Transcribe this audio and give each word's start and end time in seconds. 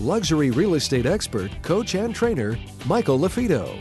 luxury 0.00 0.50
real 0.50 0.74
estate 0.74 1.06
expert, 1.06 1.50
coach, 1.62 1.94
and 1.94 2.14
trainer, 2.14 2.58
Michael 2.86 3.18
LaFido. 3.18 3.76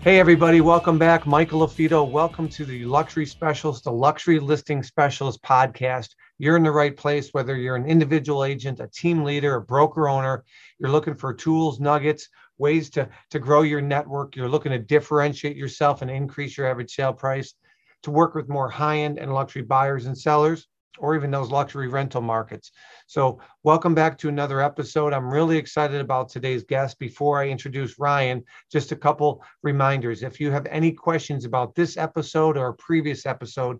Hey, 0.00 0.20
everybody, 0.20 0.60
welcome 0.60 0.98
back. 0.98 1.26
Michael 1.26 1.66
LaFido. 1.66 2.06
Welcome 2.06 2.48
to 2.50 2.66
the 2.66 2.84
Luxury 2.84 3.24
Specialist, 3.24 3.84
the 3.84 3.90
Luxury 3.90 4.38
Listing 4.38 4.82
Specialist 4.82 5.42
podcast. 5.42 6.10
You're 6.36 6.58
in 6.58 6.62
the 6.62 6.70
right 6.70 6.94
place, 6.94 7.30
whether 7.32 7.56
you're 7.56 7.76
an 7.76 7.86
individual 7.86 8.44
agent, 8.44 8.80
a 8.80 8.88
team 8.88 9.24
leader, 9.24 9.54
a 9.54 9.62
broker 9.62 10.10
owner, 10.10 10.44
you're 10.78 10.90
looking 10.90 11.14
for 11.14 11.32
tools, 11.32 11.80
nuggets, 11.80 12.28
ways 12.58 12.90
to, 12.90 13.08
to 13.30 13.38
grow 13.38 13.62
your 13.62 13.80
network, 13.80 14.36
you're 14.36 14.48
looking 14.48 14.72
to 14.72 14.78
differentiate 14.78 15.56
yourself 15.56 16.02
and 16.02 16.10
increase 16.10 16.58
your 16.58 16.68
average 16.68 16.94
sale 16.94 17.14
price, 17.14 17.54
to 18.02 18.10
work 18.10 18.34
with 18.34 18.48
more 18.48 18.68
high 18.68 18.98
end 18.98 19.18
and 19.18 19.32
luxury 19.32 19.62
buyers 19.62 20.04
and 20.04 20.16
sellers 20.16 20.68
or 20.98 21.14
even 21.14 21.30
those 21.30 21.50
luxury 21.50 21.88
rental 21.88 22.20
markets. 22.20 22.72
So, 23.06 23.40
welcome 23.62 23.94
back 23.94 24.16
to 24.18 24.28
another 24.28 24.60
episode. 24.60 25.12
I'm 25.12 25.32
really 25.32 25.56
excited 25.56 26.00
about 26.00 26.28
today's 26.28 26.64
guest. 26.64 26.98
Before 26.98 27.40
I 27.40 27.48
introduce 27.48 27.98
Ryan, 27.98 28.44
just 28.70 28.92
a 28.92 28.96
couple 28.96 29.42
reminders. 29.62 30.22
If 30.22 30.40
you 30.40 30.50
have 30.50 30.66
any 30.66 30.92
questions 30.92 31.44
about 31.44 31.74
this 31.74 31.96
episode 31.96 32.56
or 32.56 32.68
a 32.68 32.74
previous 32.74 33.26
episode, 33.26 33.78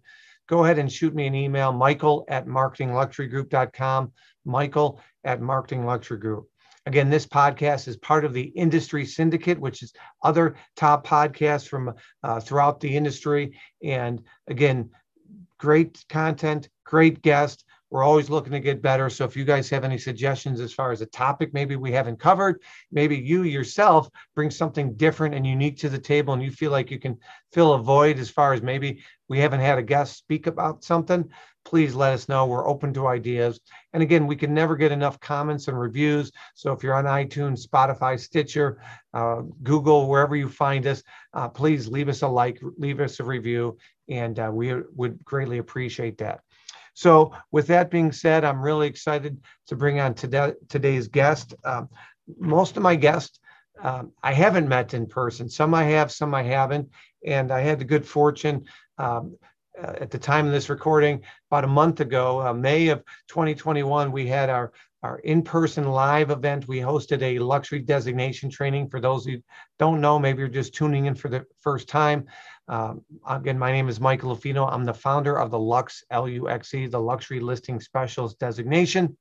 go 0.48 0.64
ahead 0.64 0.78
and 0.78 0.92
shoot 0.92 1.14
me 1.14 1.26
an 1.26 1.34
email, 1.34 1.72
michael 1.72 2.24
at 2.28 2.46
marketingluxurygroup.com, 2.46 4.12
michael 4.44 5.00
at 5.24 5.40
marketingluxurygroup. 5.40 6.44
Again, 6.86 7.08
this 7.08 7.26
podcast 7.26 7.88
is 7.88 7.96
part 7.96 8.26
of 8.26 8.34
the 8.34 8.42
Industry 8.42 9.06
Syndicate, 9.06 9.58
which 9.58 9.82
is 9.82 9.94
other 10.22 10.56
top 10.76 11.06
podcasts 11.06 11.66
from 11.66 11.94
uh, 12.22 12.40
throughout 12.40 12.78
the 12.80 12.94
industry. 12.94 13.58
And 13.82 14.22
again, 14.48 14.90
great 15.64 16.04
content, 16.10 16.68
great 16.84 17.22
guest. 17.22 17.64
We're 17.94 18.02
always 18.02 18.28
looking 18.28 18.50
to 18.50 18.58
get 18.58 18.82
better. 18.82 19.08
So 19.08 19.24
if 19.24 19.36
you 19.36 19.44
guys 19.44 19.70
have 19.70 19.84
any 19.84 19.98
suggestions 19.98 20.58
as 20.58 20.72
far 20.72 20.90
as 20.90 21.00
a 21.00 21.06
topic 21.06 21.54
maybe 21.54 21.76
we 21.76 21.92
haven't 21.92 22.18
covered, 22.18 22.60
maybe 22.90 23.16
you 23.16 23.44
yourself 23.44 24.10
bring 24.34 24.50
something 24.50 24.94
different 24.94 25.32
and 25.32 25.46
unique 25.46 25.78
to 25.78 25.88
the 25.88 26.00
table 26.00 26.34
and 26.34 26.42
you 26.42 26.50
feel 26.50 26.72
like 26.72 26.90
you 26.90 26.98
can 26.98 27.16
fill 27.52 27.74
a 27.74 27.78
void 27.78 28.18
as 28.18 28.28
far 28.28 28.52
as 28.52 28.62
maybe 28.62 29.04
we 29.28 29.38
haven't 29.38 29.60
had 29.60 29.78
a 29.78 29.82
guest 29.82 30.16
speak 30.16 30.48
about 30.48 30.82
something, 30.82 31.30
please 31.64 31.94
let 31.94 32.14
us 32.14 32.28
know. 32.28 32.46
We're 32.46 32.68
open 32.68 32.92
to 32.94 33.06
ideas. 33.06 33.60
And 33.92 34.02
again, 34.02 34.26
we 34.26 34.34
can 34.34 34.52
never 34.52 34.74
get 34.74 34.90
enough 34.90 35.20
comments 35.20 35.68
and 35.68 35.78
reviews. 35.78 36.32
So 36.56 36.72
if 36.72 36.82
you're 36.82 36.96
on 36.96 37.04
iTunes, 37.04 37.64
Spotify, 37.64 38.18
Stitcher, 38.18 38.82
uh, 39.12 39.42
Google, 39.62 40.08
wherever 40.08 40.34
you 40.34 40.48
find 40.48 40.84
us, 40.88 41.00
uh, 41.32 41.48
please 41.48 41.86
leave 41.86 42.08
us 42.08 42.22
a 42.22 42.26
like, 42.26 42.58
leave 42.76 42.98
us 42.98 43.20
a 43.20 43.24
review, 43.24 43.78
and 44.08 44.36
uh, 44.40 44.50
we 44.52 44.74
would 44.96 45.24
greatly 45.24 45.58
appreciate 45.58 46.18
that. 46.18 46.40
So, 46.94 47.32
with 47.50 47.66
that 47.68 47.90
being 47.90 48.12
said, 48.12 48.44
I'm 48.44 48.62
really 48.62 48.86
excited 48.86 49.40
to 49.66 49.76
bring 49.76 50.00
on 50.00 50.14
today, 50.14 50.52
today's 50.68 51.08
guest. 51.08 51.54
Um, 51.64 51.88
most 52.38 52.76
of 52.76 52.82
my 52.82 52.94
guests 52.96 53.40
um, 53.82 54.12
I 54.22 54.32
haven't 54.32 54.68
met 54.68 54.94
in 54.94 55.06
person. 55.06 55.48
Some 55.48 55.74
I 55.74 55.84
have, 55.84 56.12
some 56.12 56.34
I 56.34 56.42
haven't. 56.42 56.90
And 57.26 57.50
I 57.50 57.60
had 57.60 57.78
the 57.78 57.84
good 57.84 58.06
fortune 58.06 58.64
um, 58.98 59.36
uh, 59.80 59.94
at 60.00 60.10
the 60.10 60.18
time 60.18 60.46
of 60.46 60.52
this 60.52 60.70
recording, 60.70 61.20
about 61.50 61.64
a 61.64 61.68
month 61.68 62.00
ago, 62.00 62.40
uh, 62.40 62.52
May 62.52 62.88
of 62.88 63.00
2021, 63.28 64.12
we 64.12 64.26
had 64.26 64.50
our 64.50 64.72
our 65.02 65.18
in-person 65.18 65.84
live 65.84 66.30
event. 66.30 66.66
We 66.66 66.78
hosted 66.78 67.20
a 67.20 67.38
luxury 67.38 67.80
designation 67.80 68.48
training. 68.48 68.88
For 68.88 69.00
those 69.00 69.26
who 69.26 69.36
don't 69.78 70.00
know, 70.00 70.18
maybe 70.18 70.38
you're 70.38 70.48
just 70.48 70.74
tuning 70.74 71.04
in 71.04 71.14
for 71.14 71.28
the 71.28 71.44
first 71.60 71.88
time. 71.88 72.24
Um, 72.66 73.02
again, 73.28 73.58
my 73.58 73.72
name 73.72 73.88
is 73.88 74.00
Michael 74.00 74.34
LaFido. 74.34 74.70
I'm 74.70 74.84
the 74.84 74.94
founder 74.94 75.38
of 75.38 75.50
the 75.50 75.58
Lux 75.58 76.02
LUXE, 76.10 76.70
the 76.90 76.98
Luxury 76.98 77.40
Listing 77.40 77.80
Specialist 77.80 78.38
designation. 78.38 79.16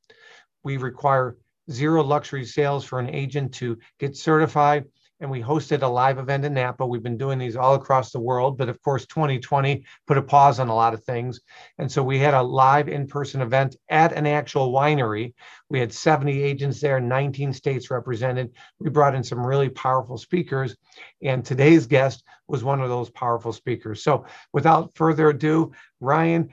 We 0.63 0.77
require 0.77 1.37
zero 1.69 2.03
luxury 2.03 2.45
sales 2.45 2.85
for 2.85 2.99
an 2.99 3.09
agent 3.09 3.53
to 3.55 3.77
get 3.99 4.15
certified. 4.15 4.85
And 5.23 5.31
we 5.31 5.41
hosted 5.41 5.83
a 5.83 5.87
live 5.87 6.19
event 6.19 6.43
in 6.43 6.53
Napa. 6.53 6.85
We've 6.85 7.01
been 7.01 7.17
doing 7.17 7.39
these 7.39 7.55
all 7.55 7.75
across 7.75 8.11
the 8.11 8.19
world, 8.19 8.57
but 8.57 8.67
of 8.67 8.81
course, 8.81 9.05
2020 9.05 9.85
put 10.05 10.17
a 10.17 10.21
pause 10.21 10.59
on 10.59 10.67
a 10.67 10.75
lot 10.75 10.93
of 10.93 11.01
things. 11.05 11.39
And 11.77 11.89
so 11.89 12.03
we 12.03 12.19
had 12.19 12.33
a 12.33 12.41
live 12.41 12.89
in 12.89 13.07
person 13.07 13.39
event 13.39 13.77
at 13.87 14.11
an 14.11 14.27
actual 14.27 14.73
winery. 14.73 15.33
We 15.69 15.79
had 15.79 15.93
70 15.93 16.43
agents 16.43 16.81
there, 16.81 16.99
19 16.99 17.53
states 17.53 17.89
represented. 17.89 18.51
We 18.79 18.89
brought 18.89 19.15
in 19.15 19.23
some 19.23 19.45
really 19.45 19.69
powerful 19.69 20.17
speakers. 20.17 20.75
And 21.21 21.45
today's 21.45 21.87
guest 21.87 22.25
was 22.49 22.65
one 22.65 22.81
of 22.81 22.89
those 22.89 23.09
powerful 23.09 23.53
speakers. 23.53 24.03
So 24.03 24.25
without 24.51 24.93
further 24.95 25.29
ado, 25.29 25.71
Ryan, 26.01 26.49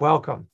welcome. 0.00 0.48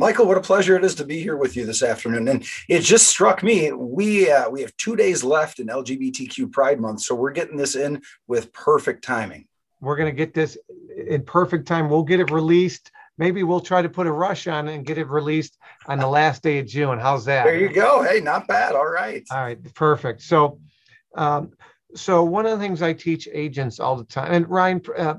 Michael, 0.00 0.26
what 0.26 0.38
a 0.38 0.40
pleasure 0.40 0.76
it 0.76 0.84
is 0.84 0.94
to 0.94 1.04
be 1.04 1.20
here 1.20 1.36
with 1.36 1.56
you 1.56 1.66
this 1.66 1.82
afternoon. 1.82 2.28
And 2.28 2.46
it 2.68 2.80
just 2.80 3.08
struck 3.08 3.42
me 3.42 3.72
we 3.72 4.30
uh, 4.30 4.48
we 4.48 4.62
have 4.62 4.74
two 4.76 4.94
days 4.94 5.24
left 5.24 5.58
in 5.58 5.66
LGBTQ 5.66 6.52
Pride 6.52 6.80
Month, 6.80 7.00
so 7.00 7.16
we're 7.16 7.32
getting 7.32 7.56
this 7.56 7.74
in 7.74 8.00
with 8.28 8.52
perfect 8.52 9.02
timing. 9.02 9.46
We're 9.80 9.96
going 9.96 10.10
to 10.10 10.16
get 10.16 10.34
this 10.34 10.56
in 11.08 11.22
perfect 11.22 11.66
time. 11.66 11.90
We'll 11.90 12.04
get 12.04 12.20
it 12.20 12.30
released. 12.30 12.92
Maybe 13.18 13.42
we'll 13.42 13.60
try 13.60 13.82
to 13.82 13.88
put 13.88 14.06
a 14.06 14.12
rush 14.12 14.46
on 14.46 14.68
it 14.68 14.74
and 14.76 14.86
get 14.86 14.98
it 14.98 15.08
released 15.08 15.58
on 15.86 15.98
the 15.98 16.06
last 16.06 16.44
day 16.44 16.60
of 16.60 16.66
June. 16.66 17.00
How's 17.00 17.24
that? 17.24 17.44
There 17.44 17.58
you 17.58 17.68
go. 17.68 18.02
Hey, 18.02 18.20
not 18.20 18.46
bad. 18.46 18.76
All 18.76 18.86
right. 18.88 19.26
All 19.32 19.42
right. 19.42 19.74
Perfect. 19.74 20.22
So, 20.22 20.60
um, 21.16 21.50
so 21.96 22.22
one 22.22 22.46
of 22.46 22.52
the 22.52 22.64
things 22.64 22.82
I 22.82 22.92
teach 22.92 23.28
agents 23.32 23.80
all 23.80 23.96
the 23.96 24.04
time, 24.04 24.32
and 24.32 24.48
Ryan, 24.48 24.82
uh, 24.96 25.14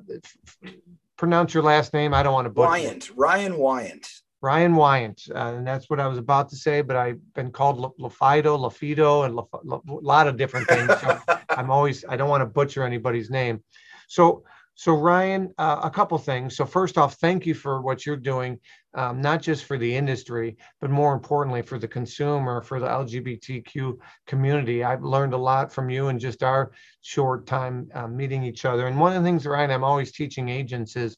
pronounce 1.18 1.54
your 1.54 1.64
last 1.64 1.94
name. 1.94 2.14
I 2.14 2.24
don't 2.24 2.34
want 2.34 2.46
to 2.46 2.50
butcher. 2.50 2.70
Wyant. 2.70 3.10
Ryan 3.18 3.58
Wyant. 3.58 4.19
Ryan 4.42 4.76
Wyant, 4.76 5.24
uh, 5.36 5.54
and 5.58 5.68
that's 5.68 5.90
what 5.90 6.00
I 6.00 6.08
was 6.08 6.18
about 6.18 6.50
to 6.50 6.56
say, 6.56 6.82
but 6.82 6.96
I've 6.96 7.20
been 7.34 7.52
called 7.52 7.78
LaFido, 8.00 8.58
LaFido, 8.58 9.26
and 9.26 9.38
a 9.38 9.80
lot 10.02 10.28
of 10.28 10.38
different 10.38 10.68
things. 10.68 10.90
So 11.02 11.20
I'm 11.50 11.70
always, 11.70 12.06
I 12.08 12.16
don't 12.16 12.30
want 12.30 12.42
to 12.42 12.46
butcher 12.46 12.84
anybody's 12.84 13.30
name. 13.30 13.62
So, 14.08 14.44
so 14.76 14.94
Ryan, 14.94 15.54
uh, 15.58 15.82
a 15.84 15.90
couple 15.90 16.18
things. 16.18 16.56
So 16.56 16.66
first 16.66 16.98
off, 16.98 17.16
thank 17.16 17.46
you 17.46 17.54
for 17.54 17.82
what 17.82 18.06
you're 18.06 18.16
doing, 18.16 18.58
um, 18.94 19.20
not 19.20 19.42
just 19.42 19.66
for 19.66 19.78
the 19.78 19.94
industry, 19.94 20.56
but 20.80 20.90
more 20.90 21.14
importantly 21.14 21.62
for 21.62 21.78
the 21.78 21.88
consumer, 21.88 22.62
for 22.62 22.80
the 22.80 22.88
LGBTQ 22.88 23.98
community. 24.26 24.86
I've 24.86 25.04
learned 25.04 25.34
a 25.34 25.38
lot 25.38 25.74
from 25.74 25.90
you 25.90 26.08
in 26.08 26.18
just 26.18 26.44
our 26.44 26.72
short 27.02 27.46
time 27.46 27.90
uh, 27.94 28.08
meeting 28.08 28.44
each 28.44 28.64
other. 28.64 28.88
And 28.88 28.98
one 28.98 29.14
of 29.14 29.22
the 29.22 29.28
things, 29.28 29.46
Ryan, 29.46 29.72
I'm 29.72 29.84
always 29.84 30.14
teaching 30.14 30.48
agents 30.48 30.96
is 30.96 31.18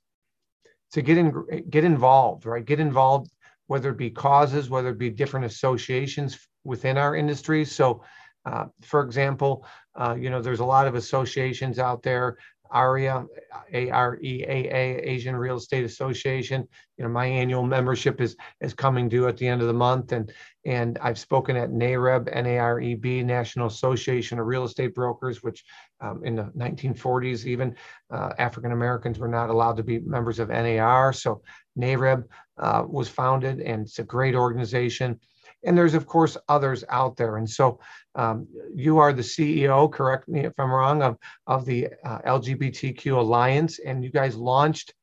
to 0.91 1.01
get 1.01 1.17
in 1.17 1.33
get 1.69 1.83
involved 1.83 2.45
right? 2.45 2.65
Get 2.65 2.79
involved 2.79 3.31
whether 3.67 3.89
it 3.91 3.97
be 3.97 4.09
causes 4.09 4.69
whether 4.69 4.89
it 4.89 4.97
be 4.97 5.09
different 5.09 5.45
associations 5.45 6.47
within 6.63 6.97
our 6.97 7.15
industry. 7.15 7.65
So 7.65 8.03
uh, 8.45 8.65
for 8.81 9.01
example 9.03 9.65
uh, 9.95 10.15
you 10.17 10.29
know 10.29 10.41
there's 10.41 10.59
a 10.59 10.65
lot 10.65 10.87
of 10.87 10.95
associations 10.95 11.79
out 11.79 12.03
there. 12.03 12.37
AREAA, 12.73 13.27
A-R-E-A-A, 13.73 15.09
Asian 15.09 15.35
Real 15.35 15.57
Estate 15.57 15.83
Association. 15.83 16.67
You 16.97 17.03
know, 17.03 17.09
my 17.09 17.25
annual 17.25 17.63
membership 17.63 18.21
is 18.21 18.35
is 18.61 18.73
coming 18.73 19.09
due 19.09 19.27
at 19.27 19.37
the 19.37 19.47
end 19.47 19.61
of 19.61 19.67
the 19.67 19.73
month, 19.73 20.11
and 20.11 20.31
and 20.65 20.97
I've 21.01 21.19
spoken 21.19 21.57
at 21.57 21.71
NAREB, 21.71 22.29
N-A-R-E-B, 22.31 23.23
National 23.23 23.67
Association 23.67 24.39
of 24.39 24.45
Real 24.45 24.63
Estate 24.63 24.93
Brokers, 24.93 25.43
which 25.43 25.63
um, 26.01 26.23
in 26.23 26.35
the 26.35 26.43
1940s 26.57 27.45
even 27.45 27.75
uh, 28.09 28.31
African 28.37 28.71
Americans 28.71 29.19
were 29.19 29.27
not 29.27 29.49
allowed 29.49 29.77
to 29.77 29.83
be 29.83 29.99
members 29.99 30.39
of 30.39 30.49
NAR. 30.49 31.13
So 31.13 31.41
NAREB 31.77 32.23
uh, 32.57 32.83
was 32.87 33.07
founded, 33.07 33.59
and 33.61 33.83
it's 33.83 33.99
a 33.99 34.03
great 34.03 34.35
organization. 34.35 35.19
And 35.63 35.77
there's 35.77 35.93
of 35.93 36.07
course 36.07 36.37
others 36.49 36.83
out 36.89 37.17
there, 37.17 37.37
and 37.37 37.49
so 37.49 37.79
um, 38.15 38.47
you 38.73 38.97
are 38.97 39.13
the 39.13 39.21
CEO, 39.21 39.91
correct 39.91 40.27
me 40.27 40.41
if 40.41 40.53
I'm 40.57 40.71
wrong, 40.71 41.03
of, 41.03 41.17
of 41.45 41.65
the 41.65 41.87
uh, 42.03 42.19
LGBTQ 42.25 43.17
Alliance, 43.17 43.79
and 43.79 44.03
you 44.03 44.09
guys 44.09 44.35
launched 44.35 44.93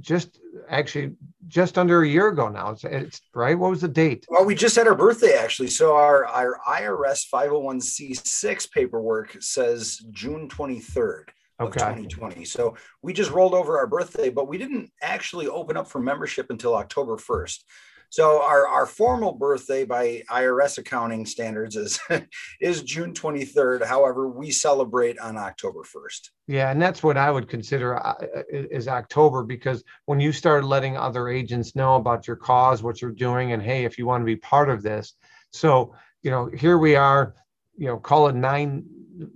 just 0.00 0.38
actually 0.68 1.14
just 1.46 1.78
under 1.78 2.02
a 2.02 2.08
year 2.08 2.28
ago 2.28 2.48
now. 2.48 2.70
It's, 2.70 2.84
it's, 2.84 3.20
right. 3.34 3.58
What 3.58 3.70
was 3.70 3.80
the 3.80 3.88
date? 3.88 4.26
Well, 4.28 4.44
we 4.44 4.54
just 4.54 4.76
had 4.76 4.86
our 4.86 4.94
birthday 4.94 5.34
actually. 5.34 5.68
So 5.68 5.96
our, 5.96 6.26
our 6.26 6.60
IRS 6.68 7.24
501c6 7.32 8.70
paperwork 8.70 9.36
says 9.40 10.00
June 10.10 10.48
23rd. 10.48 11.24
Of 11.60 11.70
okay. 11.70 11.80
2020. 11.80 12.44
So 12.44 12.76
we 13.02 13.12
just 13.12 13.32
rolled 13.32 13.52
over 13.52 13.78
our 13.78 13.88
birthday, 13.88 14.30
but 14.30 14.46
we 14.46 14.58
didn't 14.58 14.92
actually 15.02 15.48
open 15.48 15.76
up 15.76 15.88
for 15.88 15.98
membership 15.98 16.50
until 16.50 16.76
October 16.76 17.16
1st. 17.16 17.64
So 18.10 18.42
our, 18.42 18.66
our 18.66 18.86
formal 18.86 19.32
birthday 19.32 19.84
by 19.84 20.22
IRS 20.30 20.78
accounting 20.78 21.26
standards 21.26 21.76
is 21.76 22.00
is 22.60 22.82
June 22.82 23.12
23rd. 23.12 23.84
However, 23.84 24.28
we 24.28 24.50
celebrate 24.50 25.18
on 25.18 25.36
October 25.36 25.80
1st. 25.80 26.30
Yeah, 26.46 26.70
and 26.70 26.80
that's 26.80 27.02
what 27.02 27.16
I 27.16 27.30
would 27.30 27.48
consider 27.48 27.96
uh, 27.96 28.14
uh, 28.20 28.42
is 28.50 28.88
October 28.88 29.42
because 29.42 29.84
when 30.06 30.20
you 30.20 30.32
started 30.32 30.66
letting 30.66 30.96
other 30.96 31.28
agents 31.28 31.76
know 31.76 31.96
about 31.96 32.26
your 32.26 32.36
cause, 32.36 32.82
what 32.82 33.02
you're 33.02 33.12
doing, 33.12 33.52
and 33.52 33.62
hey, 33.62 33.84
if 33.84 33.98
you 33.98 34.06
want 34.06 34.22
to 34.22 34.26
be 34.26 34.36
part 34.36 34.70
of 34.70 34.82
this, 34.82 35.14
so 35.52 35.94
you 36.22 36.30
know, 36.30 36.46
here 36.46 36.78
we 36.78 36.96
are, 36.96 37.34
you 37.76 37.86
know, 37.86 37.98
call 37.98 38.28
it 38.28 38.34
nine, 38.34 38.84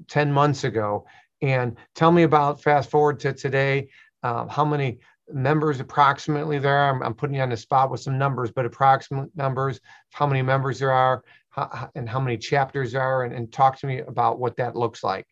ten 0.09 0.33
months 0.33 0.65
ago, 0.65 1.05
and 1.41 1.77
tell 1.95 2.11
me 2.11 2.23
about 2.23 2.63
fast 2.63 2.91
forward 2.91 3.21
to 3.21 3.33
today. 3.33 3.89
Uh, 4.23 4.47
how 4.47 4.65
many 4.65 5.01
members 5.31 5.81
approximately 5.81 6.59
there? 6.59 6.89
I'm, 6.91 7.03
I'm, 7.03 7.15
putting 7.15 7.37
you 7.37 7.43
on 7.43 7.51
the 7.51 7.57
spot 7.57 7.91
with 7.91 8.01
some 8.01 8.19
numbers, 8.19 8.51
but 8.51 8.67
approximate 8.67 9.35
numbers, 9.37 9.81
how 10.11 10.27
many 10.27 10.43
members 10.43 10.79
there 10.79 10.93
are, 10.93 11.23
how, 11.51 11.91
and 11.95 12.09
how 12.09 12.21
many 12.21 12.37
chapters 12.37 12.93
there 12.93 13.03
are, 13.03 13.25
and, 13.25 13.35
and 13.35 13.53
talk 13.53 13.79
to 13.81 13.87
me 13.87 14.01
about 14.01 14.39
what 14.39 14.57
that 14.57 14.77
looks 14.77 15.03
like. 15.03 15.27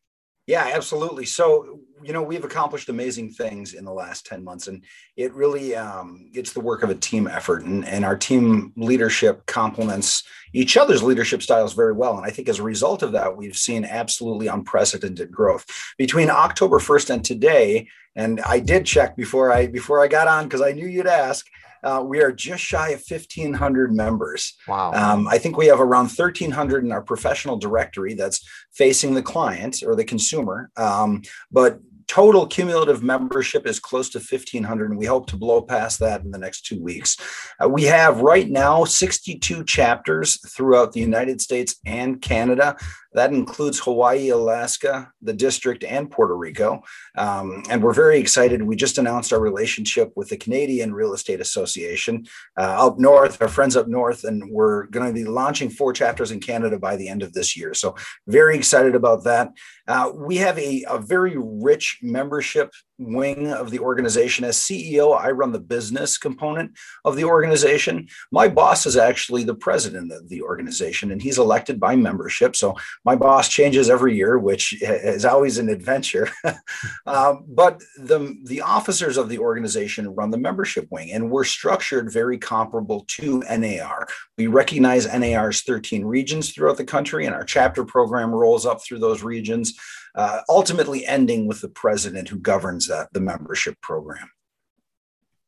Yeah, 0.51 0.69
absolutely. 0.75 1.27
So, 1.27 1.79
you 2.03 2.13
know, 2.13 2.25
we've 2.25 2.43
accomplished 2.43 2.89
amazing 2.89 3.31
things 3.31 3.75
in 3.75 3.85
the 3.85 3.93
last 3.93 4.27
10 4.27 4.43
months, 4.43 4.67
and 4.67 4.83
it 5.17 5.33
really 5.33 5.77
um, 5.77 6.29
it's 6.35 6.53
the 6.53 6.61
work 6.61 6.83
of 6.83 6.91
a 6.91 6.95
team 6.97 7.29
effort, 7.29 7.63
and, 7.63 7.87
and 7.87 8.05
our 8.05 8.17
team 8.17 8.73
leadership 8.75 9.47
complements 9.47 10.25
each 10.53 10.77
other's 10.77 11.05
leadership 11.05 11.41
styles 11.41 11.75
very 11.75 11.93
well. 11.93 12.17
And 12.17 12.27
I 12.27 12.31
think 12.31 12.49
as 12.49 12.59
a 12.59 12.65
result 12.65 13.05
of 13.05 13.13
that, 13.13 13.37
we've 13.37 13.57
seen 13.57 13.85
absolutely 13.85 14.49
unprecedented 14.49 15.31
growth 15.31 15.65
between 15.97 16.31
October 16.31 16.81
1st 16.81 17.11
and 17.11 17.25
today. 17.25 17.87
And 18.17 18.41
I 18.41 18.59
did 18.59 18.87
check 18.87 19.17
before 19.17 19.53
I 19.53 19.69
before 19.69 20.03
I 20.03 20.09
got 20.09 20.27
on 20.27 20.47
because 20.47 20.63
I 20.63 20.73
knew 20.73 20.89
you'd 20.89 21.07
ask. 21.07 21.47
Uh, 21.83 22.03
we 22.07 22.21
are 22.21 22.33
just 22.33 22.63
shy 22.63 22.91
of 22.91 23.03
1,500 23.07 23.93
members. 23.93 24.55
Wow. 24.69 24.93
Um, 24.93 25.29
I 25.29 25.39
think 25.39 25.57
we 25.57 25.67
have 25.67 25.81
around 25.81 26.11
1,300 26.11 26.85
in 26.85 26.93
our 26.93 27.03
professional 27.03 27.57
directory 27.57 28.15
that's 28.15 28.47
facing 28.73 29.15
the 29.15 29.23
client 29.23 29.83
or 29.85 29.95
the 29.95 30.05
consumer. 30.05 30.71
Um, 30.77 31.23
but 31.51 31.81
total 32.11 32.45
cumulative 32.45 33.05
membership 33.05 33.69
is 33.69 33.79
close 33.79 34.11
to 34.11 34.19
1500 34.19 34.91
and 34.91 34.99
we 34.99 35.07
hope 35.07 35.29
to 35.29 35.37
blow 35.37 35.63
past 35.63 36.01
that 36.01 36.23
in 36.23 36.33
the 36.33 36.39
next 36.39 36.67
two 36.67 36.83
weeks 36.83 37.17
uh, 37.63 37.69
we 37.69 37.85
have 37.85 38.21
right 38.21 38.51
now 38.51 38.85
62 38.85 39.63
chapters 39.63 40.37
throughout 40.51 40.91
the 40.91 40.99
united 40.99 41.41
states 41.41 41.77
and 41.87 42.21
canada 42.21 42.77
that 43.13 43.33
includes 43.33 43.81
Hawaii, 43.81 44.29
Alaska, 44.29 45.13
the 45.21 45.33
district, 45.33 45.85
and 45.85 46.11
Puerto 46.11 46.37
Rico. 46.37 46.83
Um, 47.17 47.63
and 47.69 47.83
we're 47.83 47.95
very 47.95 48.19
excited. 48.19 48.63
We 48.63 48.77
just 48.77 48.99
announced 48.99 49.33
our 49.33 49.41
relationship 49.41 50.13
with 50.15 50.29
the 50.29 50.37
Canadian 50.37 50.95
Real 50.95 51.13
Estate 51.13 51.41
Association 51.41 52.27
uh, 52.57 52.87
up 52.87 52.99
north, 52.99 53.41
our 53.43 53.49
friends 53.49 53.77
up 53.77 53.89
north, 53.89 54.25
and 54.25 54.51
we're 54.51 54.87
going 54.87 55.07
to 55.07 55.13
be 55.13 55.25
launching 55.25 55.71
four 55.71 55.93
chapters 55.93 56.31
in 56.31 56.41
Canada 56.41 56.79
by 56.79 56.97
the 56.97 57.09
end 57.09 57.23
of 57.23 57.33
this 57.33 57.57
year. 57.57 57.75
So, 57.75 57.97
very 58.27 58.57
excited 58.57 58.95
about 58.95 59.25
that. 59.25 59.51
Uh, 59.89 60.13
we 60.15 60.37
have 60.37 60.59
a, 60.59 60.85
a 60.89 60.99
very 60.99 61.37
rich 61.37 61.99
membership 62.03 62.73
wing 63.01 63.49
of 63.49 63.71
the 63.71 63.79
organization. 63.79 64.45
As 64.45 64.59
CEO, 64.59 65.19
I 65.19 65.31
run 65.31 65.53
the 65.53 65.59
business 65.59 66.19
component 66.19 66.73
of 67.05 67.17
the 67.17 67.25
organization. 67.25 68.09
My 68.31 68.47
boss 68.49 68.87
is 68.87 68.97
actually 68.97 69.45
the 69.45 69.55
president 69.55 70.13
of 70.13 70.29
the 70.29 70.43
organization, 70.43 71.11
and 71.11 71.21
he's 71.21 71.39
elected 71.39 71.81
by 71.81 71.97
membership. 71.97 72.55
So 72.55 72.77
my 73.05 73.17
boss 73.17 73.49
changes 73.49 73.89
every 73.89 74.15
year, 74.15 74.39
which 74.39 74.81
is 74.83 75.25
always 75.25 75.59
an 75.59 75.69
adventure. 75.69 76.29
um, 77.07 77.45
but 77.49 77.83
the, 77.99 78.37
the 78.45 78.61
officers 78.61 79.17
of 79.17 79.29
the 79.29 79.39
organization 79.39 80.15
run 80.15 80.31
the 80.31 80.39
membership 80.39 80.87
wing, 80.91 81.11
and 81.11 81.31
we're 81.31 81.45
structured 81.45 82.13
very 82.13 82.39
comparable 82.39 83.05
to 83.09 83.43
NAR. 83.51 84.07
We 84.37 84.47
recognize 84.47 85.07
NAR's 85.07 85.63
13 85.63 86.05
regions 86.05 86.53
throughout 86.53 86.77
the 86.77 86.85
country, 86.85 87.25
and 87.25 87.35
our 87.35 87.45
chapter 87.45 87.85
program 87.85 88.31
rolls 88.31 88.67
up 88.67 88.83
through 88.85 88.99
those 88.99 89.23
regions 89.23 89.75
uh, 90.15 90.41
ultimately 90.49 91.07
ending 91.07 91.47
with 91.47 91.61
the 91.61 91.69
president 91.69 92.29
who 92.29 92.39
governs 92.39 92.89
that, 92.89 93.13
the 93.13 93.21
membership 93.21 93.81
program. 93.81 94.31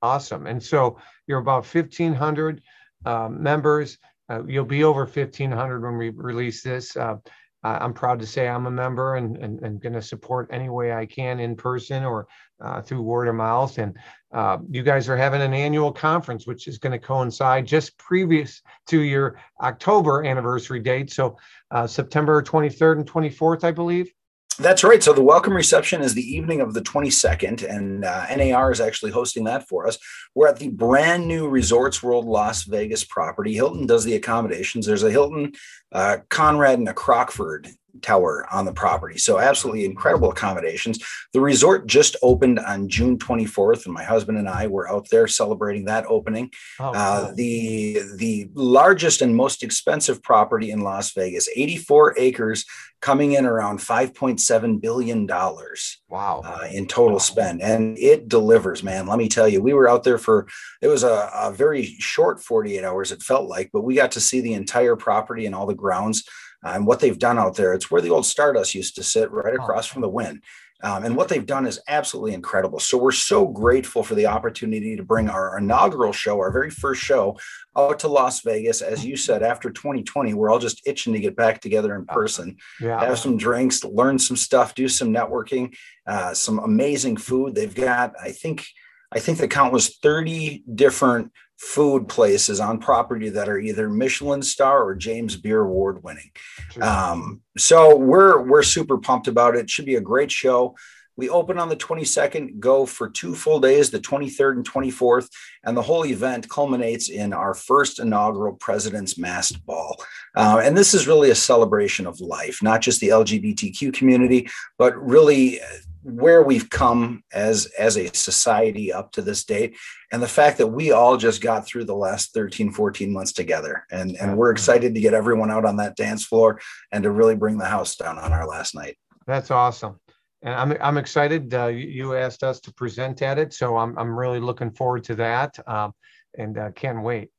Awesome. 0.02 0.46
And 0.46 0.62
so 0.62 0.98
you're 1.26 1.38
about 1.38 1.66
1,500 1.66 2.62
uh, 3.04 3.28
members. 3.28 3.98
Uh, 4.28 4.44
you'll 4.46 4.64
be 4.64 4.84
over 4.84 5.04
1,500 5.04 5.82
when 5.82 5.96
we 5.96 6.10
release 6.10 6.62
this. 6.62 6.96
Uh, 6.96 7.16
I'm 7.64 7.94
proud 7.94 8.18
to 8.18 8.26
say 8.26 8.48
I'm 8.48 8.66
a 8.66 8.70
member 8.70 9.14
and, 9.14 9.36
and, 9.36 9.60
and 9.62 9.80
going 9.80 9.92
to 9.92 10.02
support 10.02 10.48
any 10.50 10.68
way 10.68 10.92
I 10.92 11.06
can 11.06 11.38
in 11.38 11.54
person 11.54 12.02
or 12.02 12.26
uh, 12.60 12.82
through 12.82 13.02
word 13.02 13.28
of 13.28 13.36
mouth. 13.36 13.78
And 13.78 13.96
uh, 14.32 14.58
you 14.68 14.82
guys 14.82 15.08
are 15.08 15.16
having 15.16 15.42
an 15.42 15.54
annual 15.54 15.92
conference, 15.92 16.44
which 16.44 16.66
is 16.66 16.78
going 16.78 16.92
to 16.92 16.98
coincide 16.98 17.66
just 17.66 17.96
previous 17.98 18.62
to 18.88 19.00
your 19.00 19.38
October 19.60 20.24
anniversary 20.24 20.80
date. 20.80 21.12
So 21.12 21.36
uh, 21.70 21.86
September 21.86 22.42
23rd 22.42 22.98
and 22.98 23.10
24th, 23.10 23.62
I 23.62 23.70
believe. 23.70 24.12
That's 24.58 24.84
right. 24.84 25.02
So 25.02 25.12
the 25.12 25.22
welcome 25.22 25.54
reception 25.54 26.02
is 26.02 26.14
the 26.14 26.34
evening 26.34 26.60
of 26.60 26.74
the 26.74 26.82
22nd, 26.82 27.68
and 27.68 28.04
uh, 28.04 28.26
NAR 28.34 28.70
is 28.70 28.80
actually 28.80 29.10
hosting 29.10 29.44
that 29.44 29.66
for 29.66 29.86
us. 29.86 29.98
We're 30.34 30.48
at 30.48 30.58
the 30.58 30.68
brand 30.68 31.26
new 31.26 31.48
Resorts 31.48 32.02
World 32.02 32.26
Las 32.26 32.64
Vegas 32.64 33.02
property. 33.02 33.54
Hilton 33.54 33.86
does 33.86 34.04
the 34.04 34.14
accommodations. 34.14 34.86
There's 34.86 35.02
a 35.02 35.10
Hilton, 35.10 35.52
uh, 35.92 36.18
Conrad, 36.28 36.78
and 36.78 36.88
a 36.88 36.94
Crockford 36.94 37.68
tower 38.00 38.46
on 38.52 38.64
the 38.64 38.72
property. 38.72 39.18
So 39.18 39.38
absolutely 39.38 39.84
incredible 39.84 40.30
accommodations. 40.30 40.98
The 41.32 41.40
resort 41.40 41.86
just 41.86 42.16
opened 42.22 42.58
on 42.58 42.88
June 42.88 43.18
24th, 43.18 43.84
and 43.84 43.94
my 43.94 44.04
husband 44.04 44.38
and 44.38 44.48
I 44.48 44.66
were 44.66 44.90
out 44.90 45.08
there 45.10 45.28
celebrating 45.28 45.84
that 45.86 46.06
opening. 46.06 46.50
Oh, 46.80 46.92
uh, 46.92 47.32
the 47.34 48.00
the 48.16 48.48
largest 48.54 49.22
and 49.22 49.36
most 49.36 49.62
expensive 49.62 50.22
property 50.22 50.70
in 50.70 50.80
Las 50.80 51.12
Vegas, 51.12 51.48
84 51.54 52.18
acres, 52.18 52.64
coming 53.00 53.32
in 53.32 53.44
around 53.44 53.80
5.7 53.80 54.80
billion 54.80 55.26
dollars. 55.26 56.00
Wow! 56.08 56.42
Uh, 56.44 56.68
in 56.70 56.86
total 56.86 57.14
wow. 57.14 57.18
spend, 57.18 57.62
and 57.62 57.98
it 57.98 58.28
delivers, 58.28 58.82
man. 58.82 59.06
Let 59.06 59.18
me 59.18 59.28
tell 59.28 59.48
you, 59.48 59.62
we 59.62 59.74
were 59.74 59.88
out 59.88 60.04
there 60.04 60.18
for 60.18 60.48
it 60.80 60.88
was 60.88 61.04
a, 61.04 61.30
a 61.34 61.52
very 61.52 61.84
short 61.84 62.42
48 62.42 62.84
hours. 62.84 63.12
It 63.12 63.22
felt 63.22 63.48
like, 63.48 63.70
but 63.72 63.82
we 63.82 63.94
got 63.94 64.12
to 64.12 64.20
see 64.20 64.40
the 64.40 64.54
entire 64.54 64.96
property 64.96 65.46
and 65.46 65.54
all 65.54 65.66
the 65.66 65.74
grounds 65.82 66.24
and 66.62 66.86
what 66.86 67.00
they've 67.00 67.18
done 67.18 67.38
out 67.38 67.56
there. 67.56 67.74
It's 67.74 67.90
where 67.90 68.00
the 68.00 68.10
old 68.10 68.26
Stardust 68.26 68.74
used 68.74 68.94
to 68.96 69.02
sit, 69.02 69.30
right 69.30 69.54
oh, 69.58 69.62
across 69.62 69.86
from 69.86 70.02
the 70.02 70.08
Wynn. 70.08 70.40
Um, 70.84 71.04
and 71.04 71.16
what 71.16 71.28
they've 71.28 71.46
done 71.46 71.64
is 71.64 71.80
absolutely 71.86 72.34
incredible. 72.34 72.80
So 72.80 72.98
we're 72.98 73.12
so 73.12 73.46
grateful 73.46 74.02
for 74.02 74.16
the 74.16 74.26
opportunity 74.26 74.96
to 74.96 75.04
bring 75.04 75.28
our 75.28 75.56
inaugural 75.56 76.12
show, 76.12 76.40
our 76.40 76.50
very 76.50 76.70
first 76.70 77.00
show, 77.00 77.38
out 77.76 78.00
to 78.00 78.08
Las 78.08 78.40
Vegas. 78.40 78.82
As 78.82 79.04
you 79.04 79.16
said, 79.16 79.44
after 79.44 79.70
2020, 79.70 80.34
we're 80.34 80.50
all 80.50 80.58
just 80.58 80.82
itching 80.84 81.12
to 81.12 81.20
get 81.20 81.36
back 81.36 81.60
together 81.60 81.94
in 81.94 82.04
person, 82.04 82.56
yeah. 82.80 82.98
have 82.98 83.18
some 83.18 83.36
drinks, 83.36 83.84
learn 83.84 84.18
some 84.18 84.36
stuff, 84.36 84.74
do 84.74 84.88
some 84.88 85.12
networking, 85.12 85.72
uh, 86.08 86.34
some 86.34 86.58
amazing 86.58 87.16
food. 87.16 87.54
They've 87.54 87.74
got, 87.74 88.14
I 88.20 88.32
think, 88.32 88.66
I 89.12 89.20
think 89.20 89.38
the 89.38 89.46
count 89.46 89.72
was 89.72 89.98
30 89.98 90.64
different 90.74 91.30
food 91.62 92.08
places 92.08 92.58
on 92.58 92.78
property 92.78 93.28
that 93.28 93.48
are 93.48 93.58
either 93.58 93.88
Michelin 93.88 94.42
star 94.42 94.82
or 94.84 94.96
James 94.96 95.36
Beard 95.36 95.66
award 95.66 96.02
winning. 96.02 96.32
Um, 96.80 97.40
so 97.56 97.96
we're 97.96 98.42
we're 98.42 98.64
super 98.64 98.98
pumped 98.98 99.28
about 99.28 99.54
it. 99.54 99.60
it. 99.60 99.70
Should 99.70 99.86
be 99.86 99.94
a 99.94 100.00
great 100.00 100.32
show. 100.32 100.74
We 101.14 101.28
open 101.28 101.58
on 101.58 101.68
the 101.68 101.76
22nd, 101.76 102.58
go 102.58 102.86
for 102.86 103.08
two 103.08 103.34
full 103.34 103.60
days, 103.60 103.90
the 103.90 104.00
23rd 104.00 104.56
and 104.56 104.68
24th, 104.68 105.28
and 105.62 105.76
the 105.76 105.82
whole 105.82 106.06
event 106.06 106.48
culminates 106.48 107.10
in 107.10 107.34
our 107.34 107.52
first 107.52 108.00
inaugural 108.00 108.54
President's 108.54 109.18
Masked 109.18 109.64
Ball. 109.66 110.02
Uh, 110.34 110.62
and 110.64 110.76
this 110.76 110.94
is 110.94 111.06
really 111.06 111.30
a 111.30 111.34
celebration 111.34 112.06
of 112.06 112.18
life, 112.20 112.62
not 112.62 112.80
just 112.80 113.00
the 113.00 113.10
LGBTQ 113.10 113.92
community, 113.92 114.48
but 114.78 114.96
really 115.00 115.60
where 116.02 116.42
we've 116.42 116.68
come 116.68 117.22
as 117.32 117.66
as 117.78 117.96
a 117.96 118.12
society 118.14 118.92
up 118.92 119.12
to 119.12 119.22
this 119.22 119.44
date 119.44 119.76
and 120.10 120.22
the 120.22 120.28
fact 120.28 120.58
that 120.58 120.66
we 120.66 120.90
all 120.90 121.16
just 121.16 121.40
got 121.40 121.66
through 121.66 121.84
the 121.84 121.94
last 121.94 122.34
13 122.34 122.72
14 122.72 123.12
months 123.12 123.32
together 123.32 123.84
and 123.90 124.16
and 124.16 124.36
we're 124.36 124.50
excited 124.50 124.94
to 124.94 125.00
get 125.00 125.14
everyone 125.14 125.50
out 125.50 125.64
on 125.64 125.76
that 125.76 125.96
dance 125.96 126.24
floor 126.24 126.60
and 126.90 127.04
to 127.04 127.10
really 127.10 127.36
bring 127.36 127.58
the 127.58 127.64
house 127.64 127.96
down 127.96 128.18
on 128.18 128.32
our 128.32 128.46
last 128.46 128.74
night. 128.74 128.96
That's 129.26 129.50
awesome. 129.50 130.00
And 130.42 130.54
i'm, 130.54 130.76
I'm 130.80 130.98
excited 130.98 131.54
uh, 131.54 131.66
you 131.66 132.16
asked 132.16 132.42
us 132.42 132.60
to 132.62 132.74
present 132.74 133.22
at 133.22 133.38
it 133.38 133.52
so 133.52 133.76
i'm, 133.76 133.96
I'm 133.96 134.18
really 134.18 134.40
looking 134.40 134.72
forward 134.72 135.04
to 135.04 135.14
that 135.16 135.56
um, 135.68 135.92
and 136.36 136.58
uh, 136.58 136.70
can't 136.72 137.02
wait. 137.02 137.30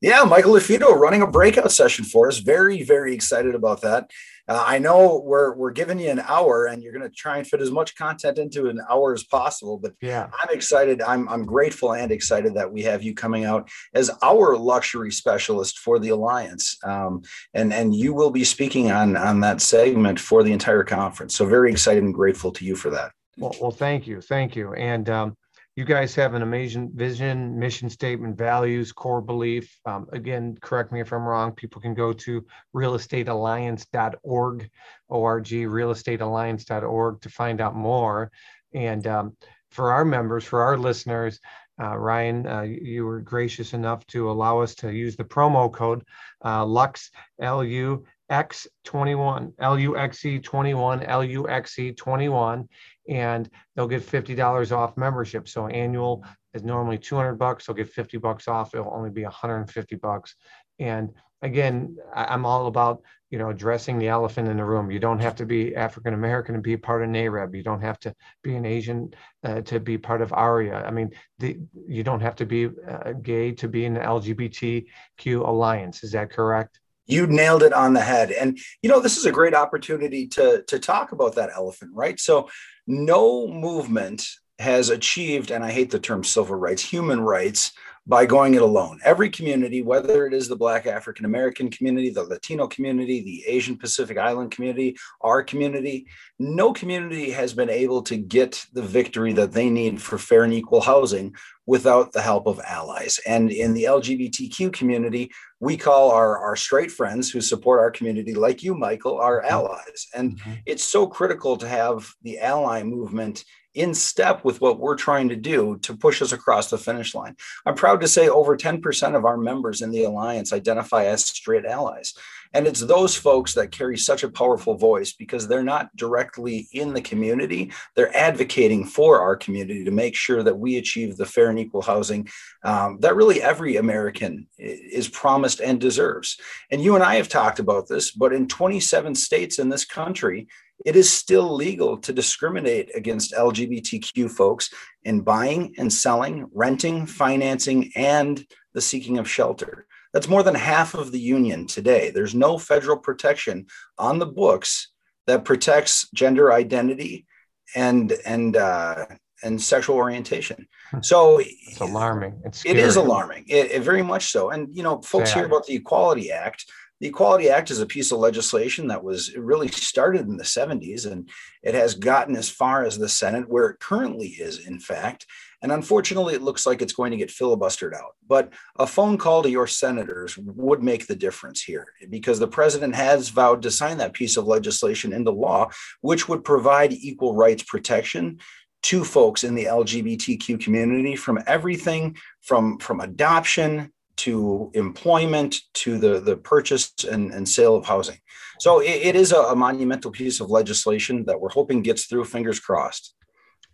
Yeah, 0.00 0.24
Michael 0.24 0.52
LaFido 0.52 0.94
running 0.94 1.22
a 1.22 1.26
breakout 1.26 1.72
session 1.72 2.04
for 2.04 2.28
us. 2.28 2.38
Very, 2.38 2.82
very 2.82 3.14
excited 3.14 3.54
about 3.54 3.80
that. 3.80 4.10
Uh, 4.48 4.62
I 4.64 4.78
know 4.78 5.20
we're 5.24 5.54
we're 5.54 5.72
giving 5.72 5.98
you 5.98 6.08
an 6.08 6.20
hour, 6.20 6.66
and 6.66 6.82
you're 6.82 6.92
going 6.92 7.08
to 7.08 7.14
try 7.14 7.38
and 7.38 7.46
fit 7.46 7.60
as 7.60 7.70
much 7.70 7.96
content 7.96 8.38
into 8.38 8.68
an 8.68 8.80
hour 8.88 9.12
as 9.12 9.24
possible. 9.24 9.78
But 9.78 9.94
yeah, 10.00 10.28
I'm 10.42 10.54
excited. 10.54 11.02
I'm 11.02 11.28
I'm 11.28 11.44
grateful 11.44 11.94
and 11.94 12.12
excited 12.12 12.54
that 12.54 12.72
we 12.72 12.82
have 12.82 13.02
you 13.02 13.14
coming 13.14 13.44
out 13.44 13.68
as 13.94 14.10
our 14.22 14.56
luxury 14.56 15.10
specialist 15.10 15.78
for 15.78 15.98
the 15.98 16.10
alliance, 16.10 16.78
um, 16.84 17.22
and 17.54 17.72
and 17.72 17.94
you 17.94 18.14
will 18.14 18.30
be 18.30 18.44
speaking 18.44 18.90
on 18.90 19.16
on 19.16 19.40
that 19.40 19.60
segment 19.60 20.20
for 20.20 20.42
the 20.42 20.52
entire 20.52 20.84
conference. 20.84 21.34
So 21.34 21.46
very 21.46 21.72
excited 21.72 22.04
and 22.04 22.14
grateful 22.14 22.52
to 22.52 22.64
you 22.64 22.76
for 22.76 22.90
that. 22.90 23.12
Well, 23.38 23.54
well 23.60 23.72
thank 23.72 24.06
you, 24.06 24.20
thank 24.20 24.54
you, 24.54 24.74
and. 24.74 25.08
Um, 25.10 25.36
you 25.76 25.84
guys 25.84 26.14
have 26.14 26.32
an 26.32 26.40
amazing 26.40 26.90
vision, 26.94 27.58
mission 27.58 27.90
statement, 27.90 28.38
values, 28.38 28.92
core 28.92 29.20
belief. 29.20 29.78
Um, 29.84 30.06
again, 30.10 30.56
correct 30.62 30.90
me 30.90 31.02
if 31.02 31.12
I'm 31.12 31.24
wrong. 31.24 31.52
People 31.52 31.82
can 31.82 31.92
go 31.92 32.14
to 32.14 32.46
realestatealliance.org, 32.74 34.70
org, 35.08 35.44
realestatealliance.org 35.44 37.20
to 37.20 37.28
find 37.28 37.60
out 37.60 37.76
more. 37.76 38.30
And 38.72 39.06
um, 39.06 39.36
for 39.70 39.92
our 39.92 40.06
members, 40.06 40.44
for 40.44 40.62
our 40.62 40.78
listeners, 40.78 41.38
uh, 41.78 41.94
Ryan, 41.98 42.46
uh, 42.46 42.62
you 42.62 43.04
were 43.04 43.20
gracious 43.20 43.74
enough 43.74 44.06
to 44.06 44.30
allow 44.30 44.60
us 44.60 44.74
to 44.76 44.90
use 44.90 45.14
the 45.16 45.24
promo 45.24 45.70
code 45.70 46.04
uh, 46.42 46.64
LUX, 46.64 47.10
L 47.38 47.62
U 47.62 48.02
X 48.28 48.66
21, 48.84 49.52
L 49.60 49.78
U 49.78 49.96
X 49.96 50.24
E 50.24 50.38
21, 50.38 51.02
L 51.04 51.24
U 51.24 51.48
X 51.48 51.78
E 51.78 51.92
21, 51.92 52.68
and 53.08 53.48
they'll 53.74 53.86
get 53.86 54.02
$50 54.02 54.76
off 54.76 54.96
membership. 54.96 55.48
So 55.48 55.66
annual 55.68 56.24
is 56.54 56.64
normally 56.64 56.98
200 56.98 57.34
bucks. 57.34 57.66
They'll 57.66 57.76
get 57.76 57.88
50 57.88 58.18
bucks 58.18 58.48
off. 58.48 58.74
It'll 58.74 58.92
only 58.92 59.10
be 59.10 59.22
150 59.22 59.96
bucks. 59.96 60.34
And 60.78 61.10
again, 61.42 61.96
I'm 62.14 62.44
all 62.44 62.66
about 62.66 63.02
you 63.30 63.38
know 63.38 63.50
addressing 63.50 63.98
the 63.98 64.08
elephant 64.08 64.48
in 64.48 64.56
the 64.56 64.64
room. 64.64 64.90
You 64.90 64.98
don't 64.98 65.20
have 65.20 65.36
to 65.36 65.46
be 65.46 65.74
African 65.74 66.14
American 66.14 66.54
to 66.54 66.60
be 66.60 66.76
part 66.76 67.02
of 67.02 67.08
NAREB. 67.08 67.56
You 67.56 67.62
don't 67.62 67.80
have 67.80 67.98
to 68.00 68.14
be 68.42 68.54
an 68.54 68.64
Asian 68.64 69.12
uh, 69.44 69.62
to 69.62 69.80
be 69.80 69.98
part 69.98 70.22
of 70.22 70.30
AREAA. 70.30 70.86
I 70.86 70.90
mean, 70.90 71.10
the, 71.38 71.58
you 71.86 72.02
don't 72.02 72.20
have 72.20 72.36
to 72.36 72.46
be 72.46 72.66
uh, 72.66 73.12
gay 73.22 73.52
to 73.52 73.68
be 73.68 73.84
in 73.84 73.94
the 73.94 74.00
LGBTQ 74.00 75.46
alliance. 75.46 76.04
Is 76.04 76.12
that 76.12 76.30
correct? 76.30 76.80
You 77.06 77.26
nailed 77.26 77.62
it 77.62 77.72
on 77.72 77.92
the 77.92 78.00
head. 78.00 78.30
And 78.30 78.58
you 78.82 78.90
know, 78.90 79.00
this 79.00 79.16
is 79.16 79.24
a 79.26 79.32
great 79.32 79.54
opportunity 79.54 80.26
to 80.28 80.62
to 80.66 80.78
talk 80.78 81.12
about 81.12 81.34
that 81.36 81.50
elephant, 81.54 81.92
right? 81.94 82.18
So, 82.18 82.48
no 82.86 83.46
movement 83.46 84.28
has 84.58 84.88
achieved, 84.88 85.50
and 85.50 85.64
I 85.64 85.70
hate 85.70 85.90
the 85.90 85.98
term 85.98 86.24
civil 86.24 86.56
rights, 86.56 86.82
human 86.82 87.20
rights 87.20 87.72
by 88.06 88.24
going 88.24 88.54
it 88.54 88.62
alone. 88.62 89.00
Every 89.04 89.28
community, 89.28 89.82
whether 89.82 90.26
it 90.26 90.32
is 90.32 90.48
the 90.48 90.56
Black 90.56 90.86
African 90.86 91.24
American 91.24 91.70
community, 91.70 92.10
the 92.10 92.22
Latino 92.22 92.68
community, 92.68 93.20
the 93.22 93.44
Asian 93.46 93.76
Pacific 93.76 94.16
Island 94.16 94.52
community, 94.52 94.96
our 95.22 95.42
community, 95.42 96.06
no 96.38 96.72
community 96.72 97.30
has 97.30 97.52
been 97.52 97.70
able 97.70 98.02
to 98.02 98.16
get 98.16 98.64
the 98.72 98.82
victory 98.82 99.32
that 99.32 99.52
they 99.52 99.68
need 99.68 100.00
for 100.00 100.18
fair 100.18 100.44
and 100.44 100.52
equal 100.52 100.80
housing 100.80 101.34
without 101.66 102.12
the 102.12 102.22
help 102.22 102.46
of 102.46 102.60
allies. 102.60 103.18
And 103.26 103.50
in 103.50 103.74
the 103.74 103.84
LGBTQ 103.84 104.72
community, 104.72 105.32
we 105.58 105.76
call 105.76 106.12
our, 106.12 106.38
our 106.38 106.54
straight 106.54 106.92
friends 106.92 107.30
who 107.30 107.40
support 107.40 107.80
our 107.80 107.90
community, 107.90 108.34
like 108.34 108.62
you, 108.62 108.74
Michael, 108.74 109.18
our 109.18 109.40
mm-hmm. 109.40 109.52
allies. 109.52 110.06
And 110.14 110.38
mm-hmm. 110.38 110.52
it's 110.64 110.84
so 110.84 111.08
critical 111.08 111.56
to 111.56 111.68
have 111.68 112.08
the 112.22 112.38
ally 112.38 112.84
movement 112.84 113.44
in 113.76 113.94
step 113.94 114.44
with 114.44 114.60
what 114.60 114.80
we're 114.80 114.96
trying 114.96 115.28
to 115.28 115.36
do 115.36 115.78
to 115.82 115.96
push 115.96 116.22
us 116.22 116.32
across 116.32 116.70
the 116.70 116.78
finish 116.78 117.14
line. 117.14 117.36
I'm 117.64 117.74
proud 117.74 118.00
to 118.00 118.08
say 118.08 118.28
over 118.28 118.56
10% 118.56 119.14
of 119.14 119.24
our 119.24 119.36
members 119.36 119.82
in 119.82 119.90
the 119.90 120.04
Alliance 120.04 120.52
identify 120.52 121.04
as 121.04 121.24
straight 121.24 121.66
allies. 121.66 122.14
And 122.54 122.66
it's 122.66 122.80
those 122.80 123.14
folks 123.14 123.52
that 123.54 123.70
carry 123.70 123.98
such 123.98 124.22
a 124.22 124.30
powerful 124.30 124.76
voice 124.76 125.12
because 125.12 125.46
they're 125.46 125.62
not 125.62 125.94
directly 125.94 126.68
in 126.72 126.94
the 126.94 127.02
community. 127.02 127.70
They're 127.94 128.16
advocating 128.16 128.86
for 128.86 129.20
our 129.20 129.36
community 129.36 129.84
to 129.84 129.90
make 129.90 130.14
sure 130.14 130.42
that 130.42 130.58
we 130.58 130.78
achieve 130.78 131.16
the 131.16 131.26
fair 131.26 131.50
and 131.50 131.58
equal 131.58 131.82
housing 131.82 132.28
um, 132.62 132.98
that 133.00 133.16
really 133.16 133.42
every 133.42 133.76
American 133.76 134.46
is 134.58 135.08
promised 135.08 135.60
and 135.60 135.78
deserves. 135.78 136.38
And 136.70 136.82
you 136.82 136.94
and 136.94 137.04
I 137.04 137.16
have 137.16 137.28
talked 137.28 137.58
about 137.58 137.88
this, 137.88 138.10
but 138.10 138.32
in 138.32 138.48
27 138.48 139.14
states 139.14 139.58
in 139.58 139.68
this 139.68 139.84
country, 139.84 140.48
it 140.84 140.96
is 140.96 141.12
still 141.12 141.54
legal 141.54 141.96
to 141.98 142.12
discriminate 142.12 142.94
against 142.94 143.32
LGBTQ 143.32 144.30
folks 144.30 144.70
in 145.04 145.20
buying 145.20 145.74
and 145.78 145.92
selling, 145.92 146.46
renting, 146.52 147.06
financing, 147.06 147.92
and 147.96 148.44
the 148.74 148.80
seeking 148.80 149.18
of 149.18 149.28
shelter. 149.28 149.86
That's 150.12 150.28
more 150.28 150.42
than 150.42 150.54
half 150.54 150.94
of 150.94 151.12
the 151.12 151.20
union 151.20 151.66
today. 151.66 152.10
There's 152.10 152.34
no 152.34 152.58
federal 152.58 152.96
protection 152.96 153.66
on 153.98 154.18
the 154.18 154.26
books 154.26 154.92
that 155.26 155.44
protects 155.44 156.08
gender 156.14 156.52
identity 156.52 157.26
and 157.74 158.12
and 158.24 158.56
uh, 158.56 159.06
and 159.42 159.60
sexual 159.60 159.96
orientation. 159.96 160.66
So 161.02 161.40
it's 161.42 161.80
alarming. 161.80 162.40
It's 162.44 162.64
it 162.64 162.76
is 162.76 162.96
alarming. 162.96 163.44
It, 163.48 163.72
it, 163.72 163.82
very 163.82 164.02
much 164.02 164.30
so. 164.30 164.50
And 164.50 164.74
you 164.74 164.82
know, 164.82 165.00
folks 165.02 165.30
yeah. 165.30 165.36
hear 165.36 165.46
about 165.46 165.66
the 165.66 165.74
Equality 165.74 166.30
Act 166.30 166.64
the 167.00 167.08
Equality 167.08 167.50
Act 167.50 167.70
is 167.70 167.80
a 167.80 167.86
piece 167.86 168.10
of 168.10 168.18
legislation 168.18 168.88
that 168.88 169.04
was 169.04 169.36
really 169.36 169.68
started 169.68 170.22
in 170.22 170.36
the 170.36 170.44
70s 170.44 171.10
and 171.10 171.28
it 171.62 171.74
has 171.74 171.94
gotten 171.94 172.36
as 172.36 172.48
far 172.48 172.84
as 172.84 172.96
the 172.96 173.08
Senate, 173.08 173.48
where 173.48 173.68
it 173.68 173.80
currently 173.80 174.28
is, 174.28 174.66
in 174.66 174.78
fact. 174.78 175.26
And 175.62 175.72
unfortunately, 175.72 176.34
it 176.34 176.42
looks 176.42 176.64
like 176.64 176.80
it's 176.80 176.94
going 176.94 177.10
to 177.10 177.16
get 177.16 177.28
filibustered 177.28 177.94
out. 177.94 178.14
But 178.26 178.52
a 178.78 178.86
phone 178.86 179.18
call 179.18 179.42
to 179.42 179.50
your 179.50 179.66
senators 179.66 180.38
would 180.38 180.82
make 180.82 181.06
the 181.06 181.16
difference 181.16 181.62
here 181.62 181.86
because 182.08 182.38
the 182.38 182.48
president 182.48 182.94
has 182.94 183.28
vowed 183.28 183.62
to 183.62 183.70
sign 183.70 183.98
that 183.98 184.12
piece 184.14 184.36
of 184.36 184.46
legislation 184.46 185.12
into 185.12 185.30
law, 185.30 185.70
which 186.00 186.28
would 186.28 186.44
provide 186.44 186.92
equal 186.92 187.34
rights 187.34 187.62
protection 187.62 188.38
to 188.84 189.04
folks 189.04 189.44
in 189.44 189.54
the 189.54 189.64
LGBTQ 189.64 190.60
community 190.60 191.16
from 191.16 191.40
everything 191.46 192.16
from, 192.42 192.78
from 192.78 193.00
adoption 193.00 193.92
to 194.18 194.70
employment 194.74 195.56
to 195.74 195.98
the, 195.98 196.20
the 196.20 196.36
purchase 196.36 196.92
and, 197.10 197.32
and 197.32 197.48
sale 197.48 197.76
of 197.76 197.86
housing. 197.86 198.18
So 198.58 198.80
it, 198.80 198.90
it 199.02 199.16
is 199.16 199.32
a, 199.32 199.38
a, 199.38 199.56
monumental 199.56 200.10
piece 200.10 200.40
of 200.40 200.50
legislation 200.50 201.24
that 201.26 201.40
we're 201.40 201.50
hoping 201.50 201.82
gets 201.82 202.06
through, 202.06 202.24
fingers 202.24 202.58
crossed. 202.58 203.14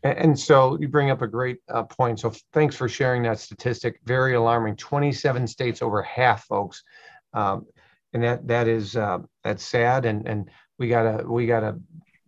And 0.03 0.37
so 0.37 0.77
you 0.81 0.89
bring 0.89 1.11
up 1.11 1.23
a 1.23 1.29
great 1.29 1.59
uh, 1.69 1.85
point. 1.85 2.19
So 2.19 2.33
thanks 2.53 2.75
for 2.75 2.89
sharing 2.89 3.23
that 3.23 3.39
statistic. 3.39 4.01
Very 4.05 4.35
alarming. 4.35 4.75
27 4.77 5.47
states, 5.47 5.81
over 5.81 6.03
half, 6.03 6.45
folks, 6.47 6.83
um, 7.35 7.67
and 8.13 8.25
that 8.25 8.49
that 8.49 8.67
is 8.67 8.97
uh, 8.97 9.19
that's 9.45 9.65
sad. 9.65 10.05
And 10.05 10.27
and 10.27 10.51
we 10.77 10.89
gotta 10.89 11.25
we 11.25 11.47
gotta 11.47 11.79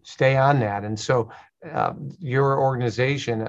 stay 0.05 0.37
on 0.37 0.61
that. 0.61 0.85
And 0.85 0.99
so 0.99 1.33
uh, 1.69 1.95
your 2.21 2.61
organization, 2.61 3.43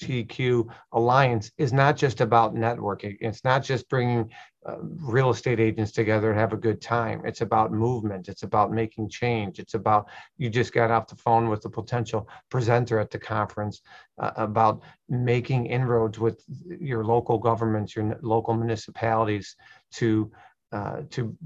LGBTQ 0.00 0.68
Alliance, 0.92 1.50
is 1.58 1.72
not 1.72 1.96
just 1.96 2.20
about 2.20 2.54
networking. 2.54 3.16
It's 3.20 3.44
not 3.44 3.62
just 3.62 3.88
bringing 3.88 4.30
uh, 4.66 4.76
real 4.80 5.30
estate 5.30 5.60
agents 5.60 5.92
together 5.92 6.30
and 6.30 6.38
have 6.38 6.52
a 6.52 6.56
good 6.56 6.80
time. 6.80 7.22
It's 7.24 7.40
about 7.40 7.72
movement. 7.72 8.28
It's 8.28 8.42
about 8.42 8.72
making 8.72 9.08
change. 9.08 9.58
It's 9.58 9.74
about 9.74 10.08
you 10.38 10.50
just 10.50 10.72
got 10.72 10.90
off 10.90 11.08
the 11.08 11.16
phone 11.16 11.48
with 11.48 11.62
the 11.62 11.70
potential 11.70 12.28
presenter 12.50 12.98
at 12.98 13.10
the 13.10 13.18
conference 13.18 13.82
uh, 14.20 14.30
about 14.36 14.82
making 15.08 15.66
inroads 15.66 16.18
with 16.18 16.42
your 16.66 17.04
local 17.04 17.38
governments, 17.38 17.96
your 17.96 18.16
local 18.22 18.54
municipalities 18.54 19.56
to 19.94 20.30
uh, 20.72 21.02
to 21.10 21.36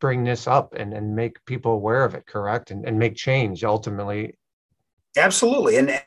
bring 0.00 0.22
this 0.22 0.46
up 0.46 0.74
and, 0.74 0.92
and 0.92 1.16
make 1.16 1.42
people 1.46 1.72
aware 1.72 2.04
of 2.04 2.14
it 2.14 2.26
correct 2.26 2.70
and, 2.70 2.84
and 2.86 2.98
make 2.98 3.14
change 3.14 3.64
ultimately 3.64 4.36
Absolutely. 5.16 5.76
And 5.76 6.02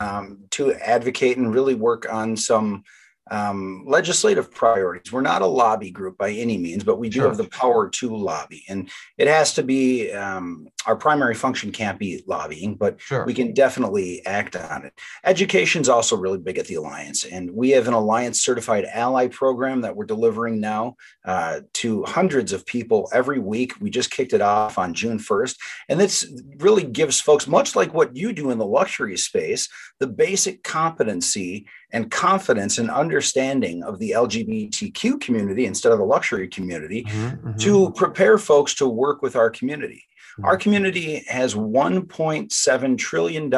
um, 0.00 0.38
to 0.50 0.72
advocate 0.74 1.36
and 1.36 1.54
really 1.54 1.74
work 1.74 2.12
on 2.12 2.36
some 2.36 2.84
um, 3.30 3.84
legislative 3.86 4.50
priorities. 4.50 5.12
We're 5.12 5.22
not 5.22 5.42
a 5.42 5.46
lobby 5.46 5.90
group 5.90 6.18
by 6.18 6.30
any 6.30 6.58
means, 6.58 6.84
but 6.84 6.98
we 6.98 7.08
do 7.08 7.20
sure. 7.20 7.28
have 7.28 7.36
the 7.36 7.48
power 7.48 7.88
to 7.88 8.16
lobby. 8.16 8.64
And 8.68 8.90
it 9.16 9.28
has 9.28 9.54
to 9.54 9.62
be 9.62 10.12
um, 10.12 10.68
our 10.86 10.96
primary 10.96 11.34
function 11.34 11.72
can't 11.72 11.98
be 11.98 12.22
lobbying, 12.26 12.74
but 12.74 13.00
sure. 13.00 13.24
we 13.24 13.32
can 13.32 13.54
definitely 13.54 14.24
act 14.26 14.56
on 14.56 14.84
it. 14.84 14.92
Education 15.24 15.80
is 15.80 15.88
also 15.88 16.16
really 16.16 16.38
big 16.38 16.58
at 16.58 16.66
the 16.66 16.74
Alliance. 16.74 17.24
And 17.24 17.50
we 17.50 17.70
have 17.70 17.88
an 17.88 17.94
Alliance 17.94 18.42
certified 18.42 18.84
ally 18.84 19.28
program 19.28 19.80
that 19.82 19.96
we're 19.96 20.04
delivering 20.04 20.60
now 20.60 20.96
uh, 21.24 21.60
to 21.74 22.04
hundreds 22.04 22.52
of 22.52 22.66
people 22.66 23.08
every 23.12 23.38
week. 23.38 23.72
We 23.80 23.88
just 23.88 24.10
kicked 24.10 24.34
it 24.34 24.42
off 24.42 24.76
on 24.78 24.92
June 24.92 25.18
1st. 25.18 25.56
And 25.88 25.98
this 25.98 26.30
really 26.58 26.84
gives 26.84 27.20
folks, 27.20 27.46
much 27.46 27.74
like 27.74 27.94
what 27.94 28.14
you 28.14 28.32
do 28.32 28.50
in 28.50 28.58
the 28.58 28.66
luxury 28.66 29.16
space, 29.16 29.68
the 29.98 30.06
basic 30.06 30.62
competency 30.62 31.66
and 31.94 32.10
confidence 32.10 32.78
and 32.78 32.90
understanding 32.90 33.84
of 33.84 34.00
the 34.00 34.10
LGBTQ 34.10 35.20
community 35.20 35.64
instead 35.64 35.92
of 35.92 35.98
the 35.98 36.04
luxury 36.04 36.48
community 36.48 37.04
mm-hmm, 37.04 37.48
mm-hmm. 37.48 37.56
to 37.58 37.92
prepare 37.92 38.36
folks 38.36 38.74
to 38.74 38.88
work 38.88 39.22
with 39.22 39.36
our 39.36 39.48
community. 39.48 40.04
Mm-hmm. 40.32 40.44
Our 40.44 40.56
community 40.56 41.24
has 41.28 41.54
$1.7 41.54 42.98
trillion 42.98 43.52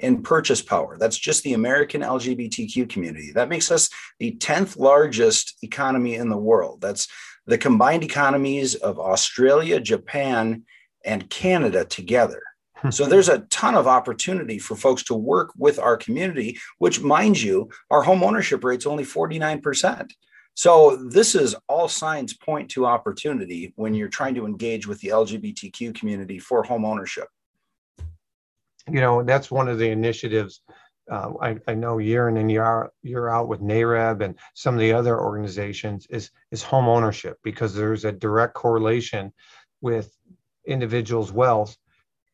in 0.00 0.22
purchase 0.22 0.62
power. 0.62 0.96
That's 0.98 1.18
just 1.18 1.42
the 1.42 1.52
American 1.52 2.00
LGBTQ 2.00 2.88
community. 2.88 3.32
That 3.32 3.50
makes 3.50 3.70
us 3.70 3.90
the 4.18 4.32
10th 4.38 4.78
largest 4.78 5.58
economy 5.62 6.14
in 6.14 6.30
the 6.30 6.38
world. 6.38 6.80
That's 6.80 7.06
the 7.44 7.58
combined 7.58 8.02
economies 8.02 8.76
of 8.76 8.98
Australia, 8.98 9.78
Japan, 9.78 10.64
and 11.04 11.28
Canada 11.28 11.84
together. 11.84 12.42
So 12.90 13.06
there's 13.06 13.28
a 13.28 13.40
ton 13.50 13.74
of 13.74 13.86
opportunity 13.86 14.58
for 14.58 14.76
folks 14.76 15.02
to 15.04 15.14
work 15.14 15.52
with 15.56 15.78
our 15.78 15.96
community, 15.96 16.58
which, 16.78 17.00
mind 17.00 17.40
you, 17.40 17.70
our 17.90 18.02
home 18.02 18.22
ownership 18.22 18.62
rate's 18.64 18.86
only 18.86 19.04
49%. 19.04 20.10
So 20.54 20.96
this 20.96 21.34
is 21.34 21.54
all 21.68 21.88
signs 21.88 22.34
point 22.34 22.70
to 22.70 22.86
opportunity 22.86 23.72
when 23.76 23.94
you're 23.94 24.08
trying 24.08 24.34
to 24.36 24.46
engage 24.46 24.86
with 24.86 25.00
the 25.00 25.08
LGBTQ 25.08 25.94
community 25.94 26.38
for 26.38 26.62
home 26.62 26.84
ownership. 26.84 27.28
You 28.88 29.00
know, 29.00 29.22
that's 29.22 29.50
one 29.50 29.68
of 29.68 29.78
the 29.78 29.90
initiatives 29.90 30.60
uh, 31.10 31.32
I, 31.40 31.56
I, 31.68 31.74
know 31.74 31.98
year 31.98 32.28
in 32.28 32.36
and 32.36 32.50
year 32.50 32.64
out, 32.64 32.92
year 33.02 33.28
out 33.28 33.46
with 33.46 33.60
NAREB 33.60 34.22
and 34.22 34.34
some 34.54 34.74
of 34.74 34.80
the 34.80 34.92
other 34.92 35.20
organizations 35.20 36.04
is 36.10 36.30
is 36.50 36.64
home 36.64 36.88
ownership 36.88 37.38
because 37.44 37.74
there's 37.74 38.04
a 38.04 38.10
direct 38.10 38.54
correlation 38.54 39.32
with 39.80 40.12
individuals' 40.66 41.30
wealth 41.30 41.76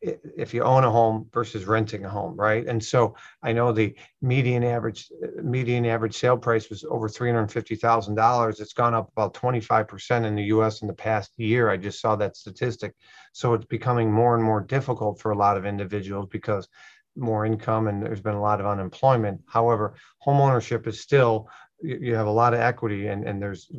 if 0.02 0.52
you 0.52 0.62
own 0.64 0.82
a 0.82 0.90
home 0.90 1.28
versus 1.32 1.64
renting 1.64 2.04
a 2.04 2.08
home, 2.08 2.36
right? 2.36 2.66
And 2.66 2.82
so 2.82 3.14
I 3.42 3.52
know 3.52 3.72
the 3.72 3.94
median 4.20 4.64
average 4.64 5.10
median 5.42 5.86
average 5.86 6.16
sale 6.16 6.36
price 6.36 6.68
was 6.70 6.84
over 6.84 7.08
three 7.08 7.30
hundred 7.30 7.52
fifty 7.52 7.76
thousand 7.76 8.16
dollars. 8.16 8.58
It's 8.58 8.72
gone 8.72 8.94
up 8.94 9.10
about 9.12 9.34
twenty 9.34 9.60
five 9.60 9.86
percent 9.86 10.26
in 10.26 10.34
the 10.34 10.44
U.S. 10.44 10.82
in 10.82 10.88
the 10.88 10.94
past 10.94 11.32
year. 11.36 11.70
I 11.70 11.76
just 11.76 12.00
saw 12.00 12.16
that 12.16 12.36
statistic. 12.36 12.94
So 13.32 13.54
it's 13.54 13.66
becoming 13.66 14.12
more 14.12 14.34
and 14.34 14.42
more 14.44 14.60
difficult 14.60 15.20
for 15.20 15.30
a 15.30 15.38
lot 15.38 15.56
of 15.56 15.64
individuals 15.64 16.26
because 16.30 16.68
more 17.16 17.46
income 17.46 17.88
and 17.88 18.02
there's 18.02 18.22
been 18.22 18.34
a 18.34 18.40
lot 18.40 18.60
of 18.60 18.66
unemployment. 18.66 19.40
However, 19.46 19.94
home 20.18 20.40
ownership 20.40 20.86
is 20.86 21.00
still 21.00 21.48
you 21.80 22.14
have 22.14 22.26
a 22.26 22.30
lot 22.30 22.54
of 22.54 22.60
equity 22.60 23.08
and, 23.08 23.26
and 23.26 23.40
there's 23.40 23.70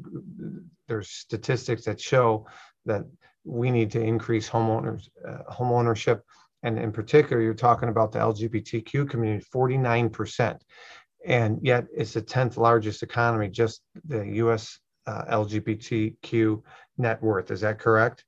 there's 0.87 1.09
statistics 1.09 1.85
that 1.85 1.99
show 1.99 2.45
that 2.85 3.03
we 3.45 3.71
need 3.71 3.91
to 3.91 4.01
increase 4.01 4.49
homeowners 4.49 5.09
uh, 5.27 5.51
home 5.51 5.71
ownership 5.71 6.23
and 6.63 6.79
in 6.79 6.91
particular 6.91 7.41
you're 7.41 7.53
talking 7.53 7.89
about 7.89 8.11
the 8.11 8.19
lgbtq 8.19 9.09
community 9.09 9.45
49% 9.53 10.59
and 11.25 11.59
yet 11.61 11.85
it's 11.95 12.13
the 12.13 12.21
10th 12.21 12.57
largest 12.57 13.03
economy 13.03 13.49
just 13.49 13.81
the 14.05 14.23
us 14.25 14.79
uh, 15.07 15.23
lgbtq 15.25 16.61
net 16.97 17.21
worth 17.21 17.51
is 17.51 17.61
that 17.61 17.79
correct 17.79 18.23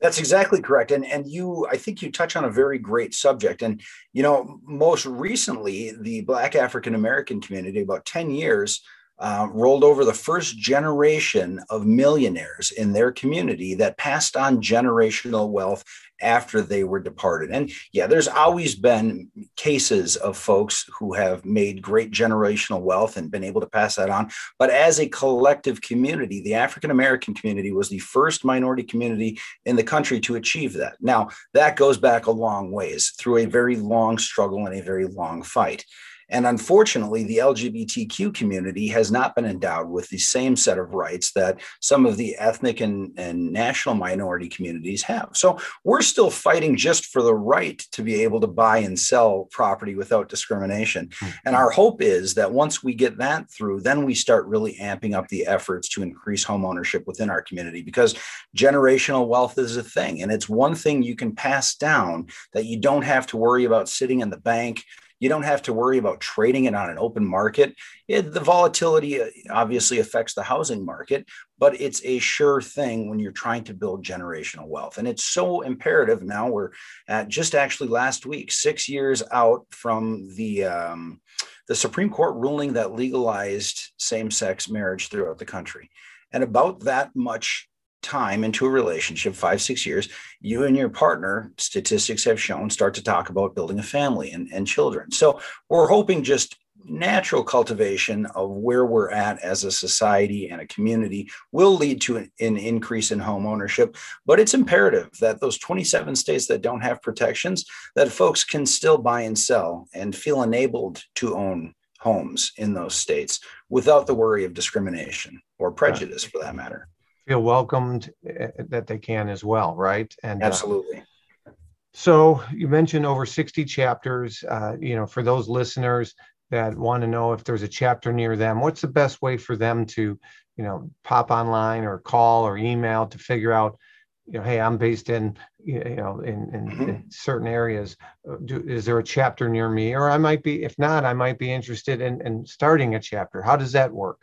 that's 0.00 0.18
exactly 0.18 0.60
correct. 0.60 0.90
And 0.90 1.06
and 1.06 1.26
you 1.26 1.66
I 1.70 1.76
think 1.76 2.02
you 2.02 2.12
touch 2.12 2.36
on 2.36 2.44
a 2.44 2.50
very 2.50 2.78
great 2.78 3.14
subject. 3.14 3.62
And 3.62 3.80
you 4.12 4.22
know, 4.22 4.60
most 4.62 5.06
recently 5.06 5.94
the 5.98 6.20
Black 6.22 6.54
African 6.54 6.94
American 6.94 7.40
community, 7.40 7.80
about 7.80 8.04
10 8.04 8.30
years, 8.30 8.82
uh, 9.18 9.48
rolled 9.50 9.84
over 9.84 10.04
the 10.04 10.12
first 10.12 10.58
generation 10.58 11.60
of 11.70 11.86
millionaires 11.86 12.70
in 12.70 12.92
their 12.92 13.12
community 13.12 13.74
that 13.74 13.96
passed 13.96 14.36
on 14.36 14.60
generational 14.60 15.50
wealth 15.50 15.84
after 16.22 16.62
they 16.62 16.84
were 16.84 17.00
departed. 17.00 17.50
And 17.50 17.70
yeah, 17.92 18.06
there's 18.06 18.28
always 18.28 18.74
been 18.74 19.28
cases 19.56 20.16
of 20.16 20.36
folks 20.36 20.88
who 20.98 21.14
have 21.14 21.44
made 21.44 21.82
great 21.82 22.10
generational 22.10 22.80
wealth 22.80 23.16
and 23.16 23.30
been 23.30 23.44
able 23.44 23.60
to 23.60 23.66
pass 23.66 23.96
that 23.96 24.10
on. 24.10 24.30
But 24.58 24.70
as 24.70 24.98
a 24.98 25.08
collective 25.08 25.80
community, 25.82 26.42
the 26.42 26.54
African 26.54 26.90
American 26.90 27.34
community 27.34 27.72
was 27.72 27.88
the 27.88 27.98
first 27.98 28.44
minority 28.44 28.82
community 28.82 29.38
in 29.64 29.76
the 29.76 29.84
country 29.84 30.20
to 30.20 30.36
achieve 30.36 30.72
that. 30.74 30.96
Now, 31.00 31.28
that 31.54 31.76
goes 31.76 31.98
back 31.98 32.26
a 32.26 32.30
long 32.30 32.70
ways 32.70 33.12
through 33.18 33.38
a 33.38 33.46
very 33.46 33.76
long 33.76 34.18
struggle 34.18 34.66
and 34.66 34.74
a 34.78 34.82
very 34.82 35.06
long 35.06 35.42
fight. 35.42 35.84
And 36.28 36.46
unfortunately, 36.46 37.24
the 37.24 37.38
LGBTQ 37.38 38.34
community 38.34 38.88
has 38.88 39.10
not 39.12 39.34
been 39.34 39.44
endowed 39.44 39.88
with 39.88 40.08
the 40.08 40.18
same 40.18 40.56
set 40.56 40.78
of 40.78 40.94
rights 40.94 41.32
that 41.32 41.60
some 41.80 42.06
of 42.06 42.16
the 42.16 42.36
ethnic 42.36 42.80
and, 42.80 43.12
and 43.16 43.52
national 43.52 43.94
minority 43.94 44.48
communities 44.48 45.02
have. 45.04 45.30
So 45.34 45.58
we're 45.84 46.02
still 46.02 46.30
fighting 46.30 46.76
just 46.76 47.06
for 47.06 47.22
the 47.22 47.34
right 47.34 47.78
to 47.92 48.02
be 48.02 48.22
able 48.22 48.40
to 48.40 48.46
buy 48.46 48.78
and 48.78 48.98
sell 48.98 49.48
property 49.50 49.94
without 49.94 50.28
discrimination. 50.28 51.08
Mm-hmm. 51.08 51.32
And 51.46 51.56
our 51.56 51.70
hope 51.70 52.02
is 52.02 52.34
that 52.34 52.52
once 52.52 52.82
we 52.82 52.94
get 52.94 53.18
that 53.18 53.50
through, 53.50 53.80
then 53.80 54.04
we 54.04 54.14
start 54.14 54.46
really 54.46 54.74
amping 54.80 55.14
up 55.14 55.28
the 55.28 55.46
efforts 55.46 55.88
to 55.90 56.02
increase 56.02 56.42
home 56.42 56.64
ownership 56.64 57.06
within 57.06 57.30
our 57.30 57.42
community 57.42 57.82
because 57.82 58.14
generational 58.56 59.28
wealth 59.28 59.58
is 59.58 59.76
a 59.76 59.82
thing. 59.82 60.22
And 60.22 60.32
it's 60.32 60.48
one 60.48 60.74
thing 60.74 61.02
you 61.02 61.14
can 61.14 61.34
pass 61.34 61.76
down 61.76 62.26
that 62.52 62.66
you 62.66 62.78
don't 62.78 63.02
have 63.02 63.26
to 63.28 63.36
worry 63.36 63.64
about 63.64 63.88
sitting 63.88 64.20
in 64.20 64.30
the 64.30 64.36
bank 64.36 64.82
you 65.20 65.28
don't 65.28 65.44
have 65.44 65.62
to 65.62 65.72
worry 65.72 65.98
about 65.98 66.20
trading 66.20 66.64
it 66.64 66.74
on 66.74 66.90
an 66.90 66.98
open 66.98 67.26
market. 67.26 67.74
It, 68.06 68.32
the 68.32 68.40
volatility 68.40 69.20
uh, 69.20 69.26
obviously 69.50 69.98
affects 69.98 70.34
the 70.34 70.42
housing 70.42 70.84
market, 70.84 71.26
but 71.58 71.80
it's 71.80 72.02
a 72.04 72.18
sure 72.18 72.60
thing 72.60 73.08
when 73.08 73.18
you're 73.18 73.32
trying 73.32 73.64
to 73.64 73.74
build 73.74 74.04
generational 74.04 74.68
wealth. 74.68 74.98
And 74.98 75.08
it's 75.08 75.24
so 75.24 75.62
imperative 75.62 76.22
now. 76.22 76.48
We're 76.48 76.70
at 77.08 77.28
just 77.28 77.54
actually 77.54 77.88
last 77.88 78.26
week, 78.26 78.52
six 78.52 78.88
years 78.88 79.22
out 79.32 79.66
from 79.70 80.28
the 80.34 80.64
um, 80.64 81.20
the 81.68 81.74
Supreme 81.74 82.10
Court 82.10 82.36
ruling 82.36 82.74
that 82.74 82.94
legalized 82.94 83.90
same-sex 83.98 84.68
marriage 84.68 85.08
throughout 85.08 85.38
the 85.38 85.44
country. 85.44 85.90
And 86.32 86.44
about 86.44 86.80
that 86.80 87.10
much 87.16 87.68
time 88.06 88.44
into 88.44 88.64
a 88.64 88.70
relationship, 88.70 89.34
five, 89.34 89.60
six 89.60 89.84
years, 89.84 90.08
you 90.40 90.64
and 90.64 90.76
your 90.76 90.88
partner, 90.88 91.52
statistics 91.58 92.24
have 92.24 92.40
shown, 92.40 92.70
start 92.70 92.94
to 92.94 93.02
talk 93.02 93.28
about 93.28 93.54
building 93.54 93.78
a 93.78 93.82
family 93.82 94.30
and, 94.30 94.48
and 94.52 94.66
children. 94.66 95.10
So 95.10 95.40
we're 95.68 95.88
hoping 95.88 96.22
just 96.22 96.56
natural 96.88 97.42
cultivation 97.42 98.26
of 98.26 98.48
where 98.50 98.86
we're 98.86 99.10
at 99.10 99.42
as 99.42 99.64
a 99.64 99.72
society 99.72 100.50
and 100.50 100.60
a 100.60 100.66
community 100.66 101.28
will 101.50 101.74
lead 101.74 102.00
to 102.00 102.18
an, 102.18 102.30
an, 102.38 102.56
increase 102.56 103.10
in 103.10 103.18
home 103.18 103.44
ownership. 103.44 103.96
But 104.24 104.38
it's 104.38 104.54
imperative 104.54 105.10
that 105.20 105.40
those 105.40 105.58
27 105.58 106.14
states 106.14 106.46
that 106.46 106.62
don't 106.62 106.82
have 106.82 107.02
protections 107.02 107.64
that 107.96 108.12
folks 108.12 108.44
can 108.44 108.66
still 108.66 108.98
buy 108.98 109.22
and 109.22 109.36
sell 109.36 109.88
and 109.94 110.14
feel 110.14 110.42
enabled 110.42 111.02
to 111.16 111.34
own 111.34 111.74
homes 111.98 112.52
in 112.56 112.72
those 112.72 112.94
states 112.94 113.40
without 113.68 114.06
the 114.06 114.14
worry 114.14 114.44
of 114.44 114.54
discrimination 114.54 115.40
or 115.58 115.72
prejudice 115.72 116.22
for 116.22 116.40
that 116.40 116.54
matter 116.54 116.86
feel 117.26 117.42
welcomed 117.42 118.12
eh, 118.26 118.48
that 118.68 118.86
they 118.86 118.98
can 118.98 119.28
as 119.28 119.42
well, 119.42 119.74
right? 119.74 120.14
And 120.22 120.42
uh, 120.42 120.46
absolutely. 120.46 120.98
Uh, 120.98 121.52
so 121.94 122.42
you 122.52 122.68
mentioned 122.68 123.06
over 123.06 123.24
60 123.24 123.64
chapters. 123.64 124.44
Uh, 124.48 124.76
you 124.78 124.96
know, 124.96 125.06
for 125.06 125.22
those 125.22 125.48
listeners 125.48 126.14
that 126.50 126.76
want 126.76 127.00
to 127.02 127.06
know 127.06 127.32
if 127.32 127.42
there's 127.42 127.62
a 127.62 127.68
chapter 127.68 128.12
near 128.12 128.36
them, 128.36 128.60
what's 128.60 128.82
the 128.82 128.88
best 128.88 129.22
way 129.22 129.36
for 129.36 129.56
them 129.56 129.86
to, 129.86 130.18
you 130.56 130.64
know, 130.64 130.90
pop 131.04 131.30
online 131.30 131.84
or 131.84 131.98
call 131.98 132.44
or 132.44 132.56
email 132.56 133.06
to 133.06 133.18
figure 133.18 133.52
out, 133.52 133.78
you 134.26 134.34
know, 134.34 134.44
hey, 134.44 134.60
I'm 134.60 134.76
based 134.76 135.08
in, 135.08 135.36
you 135.64 135.80
know, 135.96 136.20
in, 136.20 136.50
in, 136.52 136.66
mm-hmm. 136.66 136.88
in 136.88 137.04
certain 137.10 137.48
areas. 137.48 137.96
Uh, 138.28 138.36
do, 138.44 138.62
is 138.68 138.84
there 138.84 138.98
a 138.98 139.04
chapter 139.04 139.48
near 139.48 139.68
me? 139.68 139.94
Or 139.94 140.10
I 140.10 140.18
might 140.18 140.42
be, 140.42 140.64
if 140.64 140.78
not, 140.78 141.04
I 141.04 141.14
might 141.14 141.38
be 141.38 141.50
interested 141.50 142.00
in, 142.00 142.20
in 142.26 142.44
starting 142.44 142.94
a 142.94 143.00
chapter. 143.00 143.40
How 143.40 143.56
does 143.56 143.72
that 143.72 143.92
work? 143.92 144.18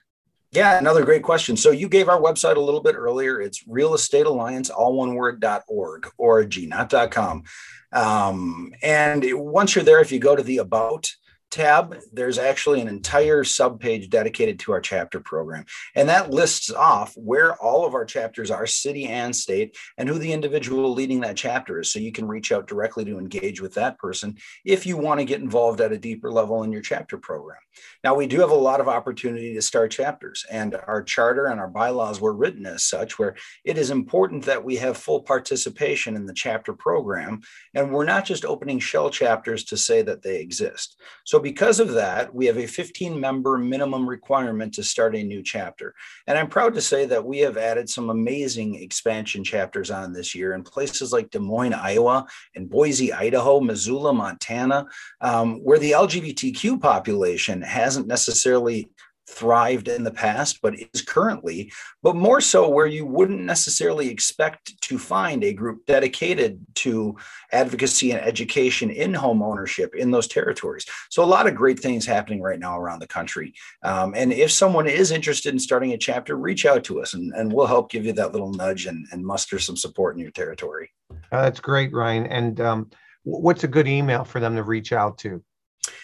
Yeah, 0.54 0.78
another 0.78 1.04
great 1.04 1.24
question. 1.24 1.58
So 1.58 1.72
you 1.72 1.89
gave 1.89 2.10
our 2.10 2.22
website 2.22 2.58
a 2.58 2.62
little 2.62 2.82
bit 2.82 2.94
earlier. 2.96 3.42
It's 3.42 3.68
real 3.68 3.96
estate 3.96 4.28
alliance, 4.28 4.70
all 4.70 4.94
one 4.94 5.16
word, 5.16 5.39
dot 5.39 5.63
org, 5.68 6.08
org, 6.18 6.56
not 6.70 6.89
dot 6.89 7.10
com. 7.10 7.44
Um, 7.92 8.72
and 8.84 9.26
once 9.34 9.74
you're 9.74 9.84
there, 9.84 10.00
if 10.00 10.12
you 10.12 10.20
go 10.20 10.36
to 10.36 10.44
the 10.44 10.60
about 10.60 11.12
tab, 11.54 11.96
there's 12.12 12.39
actually 12.39 12.82
an 12.82 12.88
entire 12.88 13.44
subpage 13.44 14.10
dedicated 14.10 14.60
to 14.60 14.72
our 14.72 14.82
chapter 14.82 15.20
program. 15.20 15.66
And 15.96 16.10
that 16.10 16.32
lists 16.32 16.72
off 16.72 17.13
where 17.16 17.56
all 17.56 17.86
of 17.86 17.94
our 17.94 18.06
chapters 18.06 18.50
are, 18.50 18.66
city 18.66 19.06
and 19.06 19.36
state, 19.36 19.78
and 19.98 20.10
who 20.10 20.18
the 20.18 20.34
individual 20.34 20.92
leading 20.94 21.22
that 21.22 21.38
chapter 21.38 21.80
is. 21.80 21.92
So 21.92 22.00
you 22.00 22.12
can 22.12 22.28
reach 22.28 22.52
out 22.52 22.68
directly 22.68 23.06
to 23.06 23.20
engage 23.20 23.62
with 23.62 23.76
that 23.76 24.00
person 24.00 24.38
if 24.66 24.86
you 24.86 24.98
want 24.98 25.20
to 25.20 25.26
get 25.26 25.42
involved 25.42 25.80
at 25.80 25.92
a 25.92 25.98
deeper 25.98 26.32
level 26.32 26.63
in 26.63 26.72
your 26.72 26.82
chapter 26.82 27.18
program. 27.18 27.60
Now, 28.04 28.16
we 28.16 28.28
do 28.28 28.39
have 28.39 28.52
a 28.52 28.56
lot 28.56 28.82
of 28.82 28.88
opportunity 28.88 29.54
to 29.54 29.62
start 29.62 29.92
chapters, 29.92 30.46
and 30.52 30.76
our 30.88 31.04
charter 31.04 31.46
and 31.48 31.60
our 31.60 31.68
bylaws 31.68 32.20
were 32.20 32.34
written 32.34 32.66
as 32.66 32.84
such, 32.84 33.18
where 33.18 33.36
it 33.63 33.78
is 33.78 33.92
important 33.92 34.46
that 34.46 34.63
we 34.63 34.76
have 34.78 34.98
full 34.98 35.22
participation 35.22 36.16
in 36.16 36.26
the 36.26 36.34
chapter 36.34 36.74
program. 36.74 37.42
And 37.74 37.92
we're 37.92 38.06
not 38.06 38.26
just 38.26 38.46
opening 38.46 38.80
shell 38.80 39.10
chapters 39.10 39.63
to 39.66 39.78
say 39.78 40.02
that 40.02 40.24
they 40.24 40.39
exist. 40.39 41.00
So 41.24 41.39
because 41.43 41.79
of 41.79 41.91
that, 41.91 42.34
we 42.34 42.45
have 42.47 42.58
a 42.58 42.65
15 42.65 43.19
member 43.19 43.58
minimum 43.58 44.10
requirement 44.10 44.73
to 44.73 44.84
start 44.84 45.15
a 45.15 45.23
new 45.23 45.43
chapter. 45.43 45.93
And 46.25 46.38
I'm 46.38 46.47
proud 46.47 46.73
to 46.75 46.82
say 46.82 47.06
that 47.06 47.23
we 47.23 47.39
have 47.39 47.58
added 47.58 47.89
some 47.89 48.10
amazing 48.10 48.75
expansion 48.75 49.43
chapters 49.43 49.91
on 49.91 50.13
this 50.13 50.34
year 50.34 50.53
in 50.53 50.63
places 50.63 51.12
like 51.12 51.29
Des 51.29 51.39
Moines, 51.39 51.73
Iowa, 51.73 52.25
and 52.56 52.69
Boise, 52.69 53.13
Idaho, 53.13 53.60
Missoula, 53.60 54.13
Montana, 54.13 54.88
um, 55.21 55.58
where 55.63 55.79
the 55.79 55.91
LGBTQ 55.91 56.82
population 56.82 57.62
hasn't 57.62 58.08
necessarily 58.08 58.89
thrived 59.29 59.88
in 59.88 60.03
the 60.03 60.12
past, 60.12 60.62
but 60.62 60.75
is 60.93 61.01
currently, 61.01 61.71
but 62.01 62.15
more 62.15 62.41
so 62.41 62.69
where 62.69 62.86
you 62.86 63.05
wouldn't 63.05 63.41
necessarily 63.41 64.09
expect 64.09 64.79
to 64.81 64.97
find 64.97 65.43
a 65.43 65.53
group 65.53 65.86
dedicated 65.86 66.59
to 66.75 67.15
advocacy 67.51 68.12
and 68.12 68.21
education 68.21 68.89
in 68.89 69.13
home 69.13 69.41
ownership 69.41 69.95
in 69.95 70.12
those 70.12 70.27
territories. 70.27 70.86
So, 71.09 71.23
a 71.23 71.25
lot 71.25 71.47
of 71.47 71.55
great 71.55 71.79
things 71.79 72.05
happening 72.05 72.41
right 72.41 72.59
now 72.59 72.77
around 72.77 72.99
the 72.99 73.07
country. 73.07 73.53
Um, 73.83 74.13
and 74.15 74.33
if 74.33 74.51
someone 74.51 74.88
is 74.88 75.12
interested 75.12 75.53
in 75.53 75.59
starting 75.59 75.93
a 75.93 75.97
chapter, 75.97 76.36
reach 76.36 76.65
out 76.65 76.83
to 76.86 77.01
us 77.01 77.13
and, 77.13 77.33
and 77.33 77.51
we'll 77.51 77.67
help 77.67 77.89
give 77.89 78.05
you 78.05 78.13
that 78.13 78.31
little 78.31 78.51
nudge 78.51 78.86
and, 78.86 79.07
and 79.12 79.25
muster 79.25 79.59
some 79.59 79.77
support 79.77 80.15
in 80.15 80.21
your 80.21 80.31
territory. 80.31 80.91
Uh, 81.31 81.43
that's 81.43 81.59
great, 81.59 81.93
Ryan. 81.93 82.27
And 82.27 82.62
um, 82.62 82.89
what's 83.23 83.63
a 83.63 83.67
good 83.67 83.88
email 83.88 84.23
for 84.23 84.39
them 84.39 84.55
to 84.55 84.63
reach 84.63 84.91
out 84.91 85.17
to? 85.19 85.43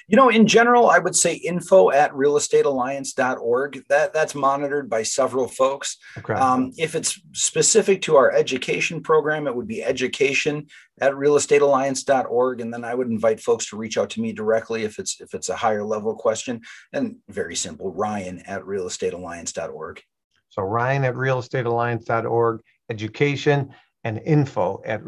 You 0.10 0.15
know, 0.15 0.30
in 0.30 0.48
general, 0.48 0.89
I 0.89 0.98
would 0.98 1.15
say 1.15 1.36
info 1.36 1.91
at 1.91 2.12
realestatealliance.org. 2.13 3.84
That 3.89 4.12
that's 4.12 4.34
monitored 4.34 4.89
by 4.89 5.04
several 5.04 5.48
folks. 5.48 5.98
Okay. 6.17 6.34
Um, 6.34 6.72
if 6.78 6.95
it's 6.95 7.22
specific 7.34 8.02
to 8.04 8.15
our 8.15 8.32
education 8.32 9.02
program, 9.02 9.45
it 9.45 9.56
would 9.56 9.67
be 9.67 9.84
education 9.84 10.65
at 11.00 11.13
realestatealliance.org. 11.13 12.60
And 12.60 12.74
then 12.74 12.84
I 12.84 12.95
would 12.95 13.08
invite 13.08 13.39
folks 13.39 13.69
to 13.69 13.78
reach 13.78 14.00
out 14.00 14.10
to 14.12 14.22
me 14.22 14.34
directly 14.34 14.84
if 14.84 14.98
it's 14.98 15.22
if 15.22 15.36
it's 15.36 15.50
a 15.50 15.56
higher 15.56 15.84
level 15.84 16.15
question. 16.15 16.62
And 16.91 17.17
very 17.30 17.56
simple, 17.56 17.93
Ryan 17.93 18.39
at 18.48 18.63
realestatealliance.org. 18.63 20.02
So 20.50 20.63
Ryan 20.63 21.06
at 21.06 21.13
realestatealliance.org, 21.13 22.62
education 22.89 23.76
and 24.04 24.19
info 24.26 24.82
at 24.86 25.04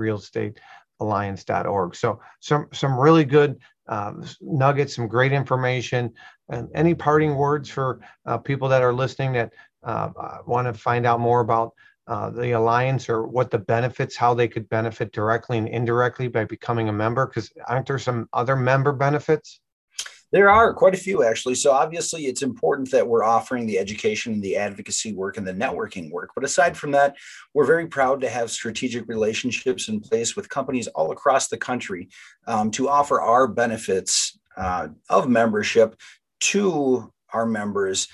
realestatealliance.org. 1.02 1.96
So 1.96 2.20
some 2.40 2.68
some 2.74 3.00
really 3.00 3.26
good 3.26 3.60
um, 3.88 4.24
nuggets, 4.42 4.96
some 4.96 5.08
great 5.08 5.32
information. 5.32 6.14
And 6.50 6.70
any 6.76 6.94
parting 6.94 7.36
words 7.36 7.70
for 7.70 8.02
uh, 8.26 8.38
people 8.38 8.68
that 8.70 8.82
are 8.82 8.94
listening 8.94 9.34
that 9.34 9.54
uh, 9.84 10.10
want 10.46 10.68
to 10.68 10.74
find 10.74 11.06
out 11.06 11.20
more 11.20 11.40
about 11.40 11.74
uh, 12.08 12.30
the 12.30 12.52
alliance 12.52 13.10
or 13.10 13.26
what 13.26 13.52
the 13.52 13.58
benefits, 13.58 14.16
how 14.18 14.34
they 14.34 14.48
could 14.48 14.68
benefit 14.70 15.12
directly 15.12 15.58
and 15.58 15.68
indirectly 15.68 16.28
by 16.28 16.46
becoming 16.46 16.90
a 16.90 16.94
member? 16.94 17.28
Because 17.28 17.52
aren't 17.68 17.88
there 17.88 18.00
some 18.00 18.28
other 18.34 18.56
member 18.56 18.92
benefits? 18.92 19.60
There 20.32 20.50
are 20.50 20.74
quite 20.74 20.94
a 20.94 20.98
few 20.98 21.24
actually. 21.24 21.56
So 21.56 21.72
obviously, 21.72 22.24
it's 22.24 22.42
important 22.42 22.92
that 22.92 23.08
we're 23.08 23.24
offering 23.24 23.66
the 23.66 23.80
education 23.80 24.34
and 24.34 24.44
the 24.44 24.56
advocacy 24.56 25.14
work 25.14 25.38
and 25.38 25.46
the 25.46 25.54
networking 25.54 26.12
work. 26.12 26.32
But 26.36 26.46
aside 26.46 26.78
from 26.78 26.92
that, 26.92 27.16
we're 27.54 27.66
very 27.66 27.88
proud 27.88 28.22
to 28.22 28.30
have 28.30 28.50
strategic 28.52 29.08
relationships 29.08 29.90
in 29.90 30.00
place 30.00 30.36
with 30.36 30.50
companies 30.50 30.88
all 30.88 31.12
across 31.12 31.48
the 31.48 31.58
country 31.58 32.10
um, 32.48 32.72
to 32.72 32.90
offer 32.90 33.20
our 33.22 33.48
benefits 33.48 34.40
uh, 34.58 34.88
of 35.10 35.30
membership 35.30 35.96
to 36.40 37.12
our 37.34 37.46
members 37.46 38.08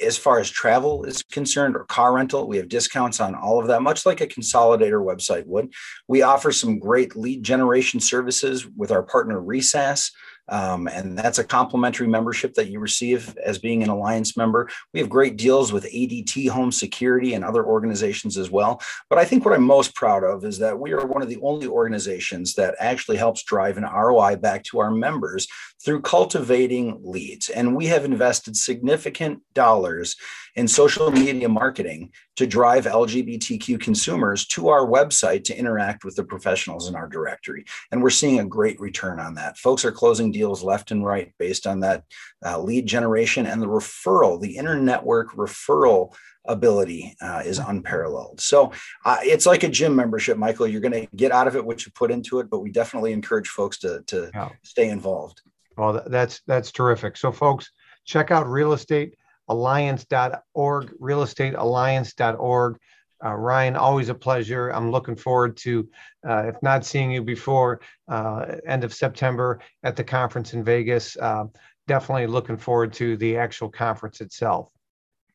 as 0.00 0.16
far 0.16 0.38
as 0.38 0.50
travel 0.50 1.04
is 1.04 1.22
concerned 1.22 1.76
or 1.76 1.84
car 1.84 2.14
rental, 2.14 2.48
we 2.48 2.56
have 2.56 2.68
discounts 2.68 3.20
on 3.20 3.34
all 3.34 3.60
of 3.60 3.66
that, 3.66 3.82
much 3.82 4.06
like 4.06 4.20
a 4.20 4.26
consolidator 4.26 5.04
website 5.04 5.46
would. 5.46 5.72
We 6.08 6.22
offer 6.22 6.50
some 6.50 6.78
great 6.78 7.14
lead 7.14 7.42
generation 7.42 8.00
services 8.00 8.66
with 8.66 8.90
our 8.90 9.02
partner 9.02 9.40
Resas. 9.40 10.10
Um, 10.52 10.86
and 10.86 11.18
that's 11.18 11.38
a 11.38 11.44
complimentary 11.44 12.06
membership 12.06 12.52
that 12.54 12.68
you 12.68 12.78
receive 12.78 13.34
as 13.42 13.58
being 13.58 13.82
an 13.82 13.88
alliance 13.88 14.36
member. 14.36 14.68
We 14.92 15.00
have 15.00 15.08
great 15.08 15.38
deals 15.38 15.72
with 15.72 15.90
ADT 15.90 16.50
Home 16.50 16.70
Security 16.70 17.32
and 17.32 17.42
other 17.42 17.64
organizations 17.64 18.36
as 18.36 18.50
well. 18.50 18.82
But 19.08 19.18
I 19.18 19.24
think 19.24 19.46
what 19.46 19.54
I'm 19.54 19.62
most 19.62 19.94
proud 19.94 20.24
of 20.24 20.44
is 20.44 20.58
that 20.58 20.78
we 20.78 20.92
are 20.92 21.06
one 21.06 21.22
of 21.22 21.30
the 21.30 21.40
only 21.40 21.66
organizations 21.66 22.52
that 22.54 22.74
actually 22.78 23.16
helps 23.16 23.44
drive 23.44 23.78
an 23.78 23.84
ROI 23.84 24.36
back 24.36 24.62
to 24.64 24.78
our 24.78 24.90
members 24.90 25.48
through 25.82 26.02
cultivating 26.02 27.00
leads. 27.02 27.48
And 27.48 27.74
we 27.74 27.86
have 27.86 28.04
invested 28.04 28.54
significant 28.54 29.40
dollars 29.54 30.16
in 30.54 30.68
social 30.68 31.10
media 31.10 31.48
marketing 31.48 32.12
to 32.36 32.46
drive 32.46 32.86
LGBTQ 32.86 33.80
consumers 33.80 34.46
to 34.48 34.68
our 34.68 34.86
website 34.86 35.44
to 35.44 35.56
interact 35.56 36.04
with 36.04 36.16
the 36.16 36.24
professionals 36.24 36.88
in 36.88 36.94
our 36.94 37.08
directory. 37.08 37.64
And 37.90 38.02
we're 38.02 38.10
seeing 38.10 38.40
a 38.40 38.44
great 38.44 38.80
return 38.80 39.20
on 39.20 39.34
that. 39.34 39.58
Folks 39.58 39.84
are 39.84 39.92
closing 39.92 40.32
deals 40.32 40.62
left 40.62 40.90
and 40.90 41.04
right 41.04 41.32
based 41.38 41.66
on 41.66 41.80
that 41.80 42.04
uh, 42.44 42.58
lead 42.60 42.86
generation 42.86 43.46
and 43.46 43.60
the 43.60 43.66
referral, 43.66 44.40
the 44.40 44.56
inter-network 44.56 45.32
referral 45.32 46.14
ability 46.46 47.14
uh, 47.20 47.42
is 47.44 47.58
unparalleled. 47.58 48.40
So 48.40 48.72
uh, 49.04 49.18
it's 49.20 49.46
like 49.46 49.62
a 49.62 49.68
gym 49.68 49.94
membership, 49.94 50.36
Michael. 50.36 50.66
You're 50.66 50.80
going 50.80 51.06
to 51.06 51.08
get 51.14 51.32
out 51.32 51.46
of 51.46 51.54
it 51.54 51.64
what 51.64 51.84
you 51.86 51.92
put 51.94 52.10
into 52.10 52.40
it, 52.40 52.50
but 52.50 52.60
we 52.60 52.70
definitely 52.70 53.12
encourage 53.12 53.48
folks 53.48 53.78
to, 53.80 54.02
to 54.08 54.30
yeah. 54.34 54.48
stay 54.62 54.88
involved. 54.88 55.42
Well, 55.76 56.02
that's 56.06 56.42
that's 56.46 56.70
terrific. 56.70 57.16
So, 57.16 57.32
folks, 57.32 57.70
check 58.04 58.30
out 58.30 58.46
real 58.46 58.72
estate 58.72 59.14
alliance.org, 59.48 60.92
realestatealliance.org. 61.00 62.78
Uh, 63.24 63.34
Ryan, 63.34 63.76
always 63.76 64.08
a 64.08 64.14
pleasure. 64.14 64.70
I'm 64.70 64.90
looking 64.90 65.14
forward 65.14 65.56
to, 65.58 65.88
uh, 66.28 66.44
if 66.46 66.56
not 66.62 66.84
seeing 66.84 67.12
you 67.12 67.22
before 67.22 67.80
uh, 68.08 68.56
end 68.66 68.82
of 68.82 68.92
September 68.92 69.60
at 69.84 69.94
the 69.94 70.02
conference 70.02 70.54
in 70.54 70.64
Vegas, 70.64 71.16
uh, 71.16 71.44
definitely 71.86 72.26
looking 72.26 72.56
forward 72.56 72.92
to 72.94 73.16
the 73.16 73.36
actual 73.36 73.68
conference 73.68 74.20
itself. 74.20 74.72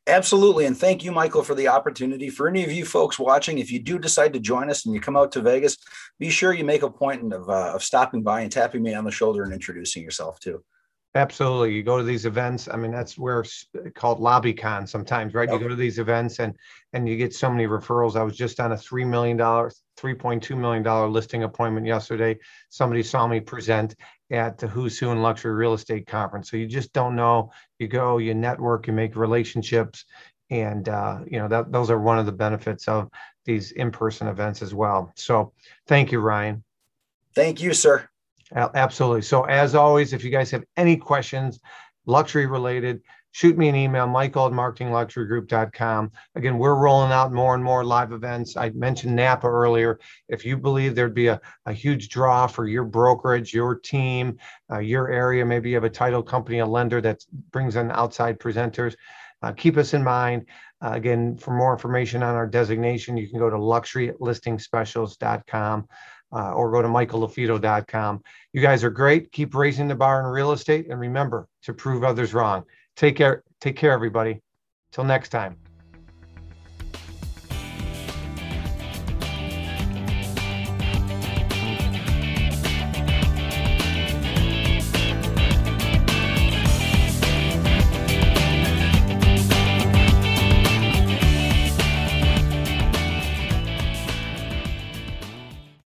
Absolutely. 0.08 0.66
And 0.66 0.78
thank 0.78 1.04
you, 1.04 1.12
Michael, 1.12 1.44
for 1.44 1.54
the 1.54 1.68
opportunity. 1.68 2.30
For 2.30 2.48
any 2.48 2.64
of 2.64 2.72
you 2.72 2.86
folks 2.86 3.20
watching, 3.20 3.60
if 3.60 3.70
you 3.72 3.80
do 3.80 4.00
decide 4.00 4.32
to 4.34 4.40
join 4.40 4.70
us 4.70 4.86
and 4.86 4.96
you 4.96 5.02
come 5.02 5.18
out 5.18 5.34
to 5.34 5.42
Vegas, 5.42 5.78
be 6.18 6.30
sure 6.30 6.54
you 6.54 6.64
make 6.64 6.82
a 6.82 6.90
point 6.90 7.34
of, 7.34 7.50
uh, 7.50 7.74
of 7.74 7.84
stopping 7.84 8.24
by 8.24 8.42
and 8.42 8.52
tapping 8.52 8.82
me 8.82 8.94
on 8.94 9.04
the 9.04 9.12
shoulder 9.12 9.44
and 9.44 9.52
introducing 9.52 10.04
yourself 10.04 10.40
too. 10.40 10.64
Absolutely. 11.18 11.74
You 11.74 11.82
go 11.82 11.98
to 11.98 12.04
these 12.04 12.28
events. 12.28 12.70
I 12.72 12.76
mean, 12.76 12.92
that's 12.92 13.18
where 13.18 13.40
it's 13.40 13.66
called 13.96 14.20
LobbyCon 14.20 14.88
sometimes, 14.88 15.34
right? 15.34 15.52
You 15.52 15.58
go 15.58 15.68
to 15.68 15.76
these 15.76 15.98
events 15.98 16.38
and 16.38 16.56
and 16.94 17.10
you 17.10 17.18
get 17.18 17.34
so 17.34 17.50
many 17.50 17.66
referrals. 17.66 18.16
I 18.16 18.22
was 18.22 18.38
just 18.38 18.60
on 18.60 18.74
a 18.74 18.78
three 18.78 19.04
million 19.04 19.36
dollar, 19.36 19.72
three 19.96 20.14
point 20.14 20.44
two 20.44 20.56
million 20.56 20.84
dollar 20.84 21.08
listing 21.08 21.42
appointment 21.42 21.88
yesterday. 21.88 22.38
Somebody 22.70 23.02
saw 23.02 23.26
me 23.26 23.40
present 23.40 23.96
at 24.30 24.60
the 24.60 24.68
Who's 24.68 25.00
Who 25.00 25.10
in 25.10 25.24
Luxury 25.24 25.56
Real 25.56 25.74
Estate 25.74 26.06
Conference. 26.06 26.52
So 26.52 26.58
you 26.58 26.68
just 26.68 26.94
don't 26.94 27.16
know. 27.16 27.52
You 27.80 27.88
go, 27.88 28.20
you 28.20 28.36
network, 28.36 28.86
you 28.86 28.94
make 28.94 29.16
relationships, 29.16 30.06
and 30.52 30.88
uh, 30.88 31.22
you 31.26 31.40
know 31.40 31.48
that 31.48 31.72
those 31.72 31.90
are 31.90 32.00
one 32.00 32.20
of 32.20 32.28
the 32.28 32.32
benefits 32.32 32.88
of 32.88 33.10
these 33.44 33.72
in-person 33.72 34.28
events 34.28 34.62
as 34.62 34.76
well. 34.76 35.12
So 35.16 35.54
thank 35.88 36.12
you, 36.12 36.20
Ryan. 36.20 36.64
Thank 37.34 37.60
you, 37.60 37.74
sir. 37.74 38.08
Absolutely. 38.56 39.22
So, 39.22 39.44
as 39.44 39.76
always, 39.76 40.14
if 40.14 40.24
you 40.24 40.30
guys 40.30 40.50
have 40.52 40.64
any 40.78 40.96
questions, 40.96 41.60
luxury 42.06 42.46
related, 42.46 43.02
shoot 43.32 43.58
me 43.58 43.68
an 43.68 43.76
email, 43.76 44.08
michael 44.08 44.46
at 44.48 44.54
marketingluxurygroup.com. 44.54 46.12
Again, 46.36 46.58
we're 46.58 46.76
rolling 46.76 47.12
out 47.12 47.34
more 47.34 47.54
and 47.54 47.64
more 47.64 47.84
live 47.84 48.14
events. 48.14 48.58
I 48.58 48.72
mentioned 48.72 49.16
Napa 49.16 49.48
earlier. 49.48 50.00
If 50.30 50.44
you 50.46 50.58
believe 50.58 50.96
there'd 50.96 51.14
be 51.14 51.28
a, 51.28 51.40
a 51.66 51.74
huge 51.74 52.10
draw 52.10 52.48
for 52.48 52.68
your 52.68 52.86
brokerage, 52.86 53.54
your 53.54 53.76
team, 53.76 54.40
uh, 54.72 54.80
your 54.80 55.12
area, 55.12 55.46
maybe 55.46 55.70
you 55.70 55.76
have 55.76 55.84
a 55.84 55.90
title 55.90 56.24
company, 56.24 56.60
a 56.60 56.66
lender 56.66 57.02
that 57.02 57.24
brings 57.52 57.76
in 57.76 57.92
outside 57.92 58.40
presenters, 58.40 58.96
uh, 59.44 59.52
keep 59.52 59.78
us 59.78 59.94
in 59.94 60.04
mind. 60.04 60.48
Uh, 60.84 60.94
again, 60.94 61.38
for 61.38 61.52
more 61.52 61.74
information 61.74 62.24
on 62.24 62.34
our 62.36 62.48
designation, 62.48 63.18
you 63.18 63.30
can 63.30 63.40
go 63.40 63.50
to 63.50 63.58
luxurylistingspecialist.com 63.58 65.88
uh, 66.32 66.54
or 66.54 66.72
go 66.72 66.82
to 66.82 66.88
michaellafido.com. 66.88 68.24
You 68.54 68.62
guys 68.62 68.84
are 68.84 68.90
great. 68.90 69.32
Keep 69.32 69.56
raising 69.56 69.88
the 69.88 69.96
bar 69.96 70.20
in 70.22 70.28
real 70.28 70.52
estate. 70.52 70.88
And 70.90 71.00
remember 71.00 71.48
to 71.64 71.74
prove 71.74 72.04
others 72.04 72.34
wrong. 72.34 72.64
Take 72.96 73.16
care. 73.16 73.44
Take 73.62 73.76
care, 73.76 73.92
everybody. 73.92 74.42
Till 74.92 75.04
next 75.04 75.30
time. 75.30 75.67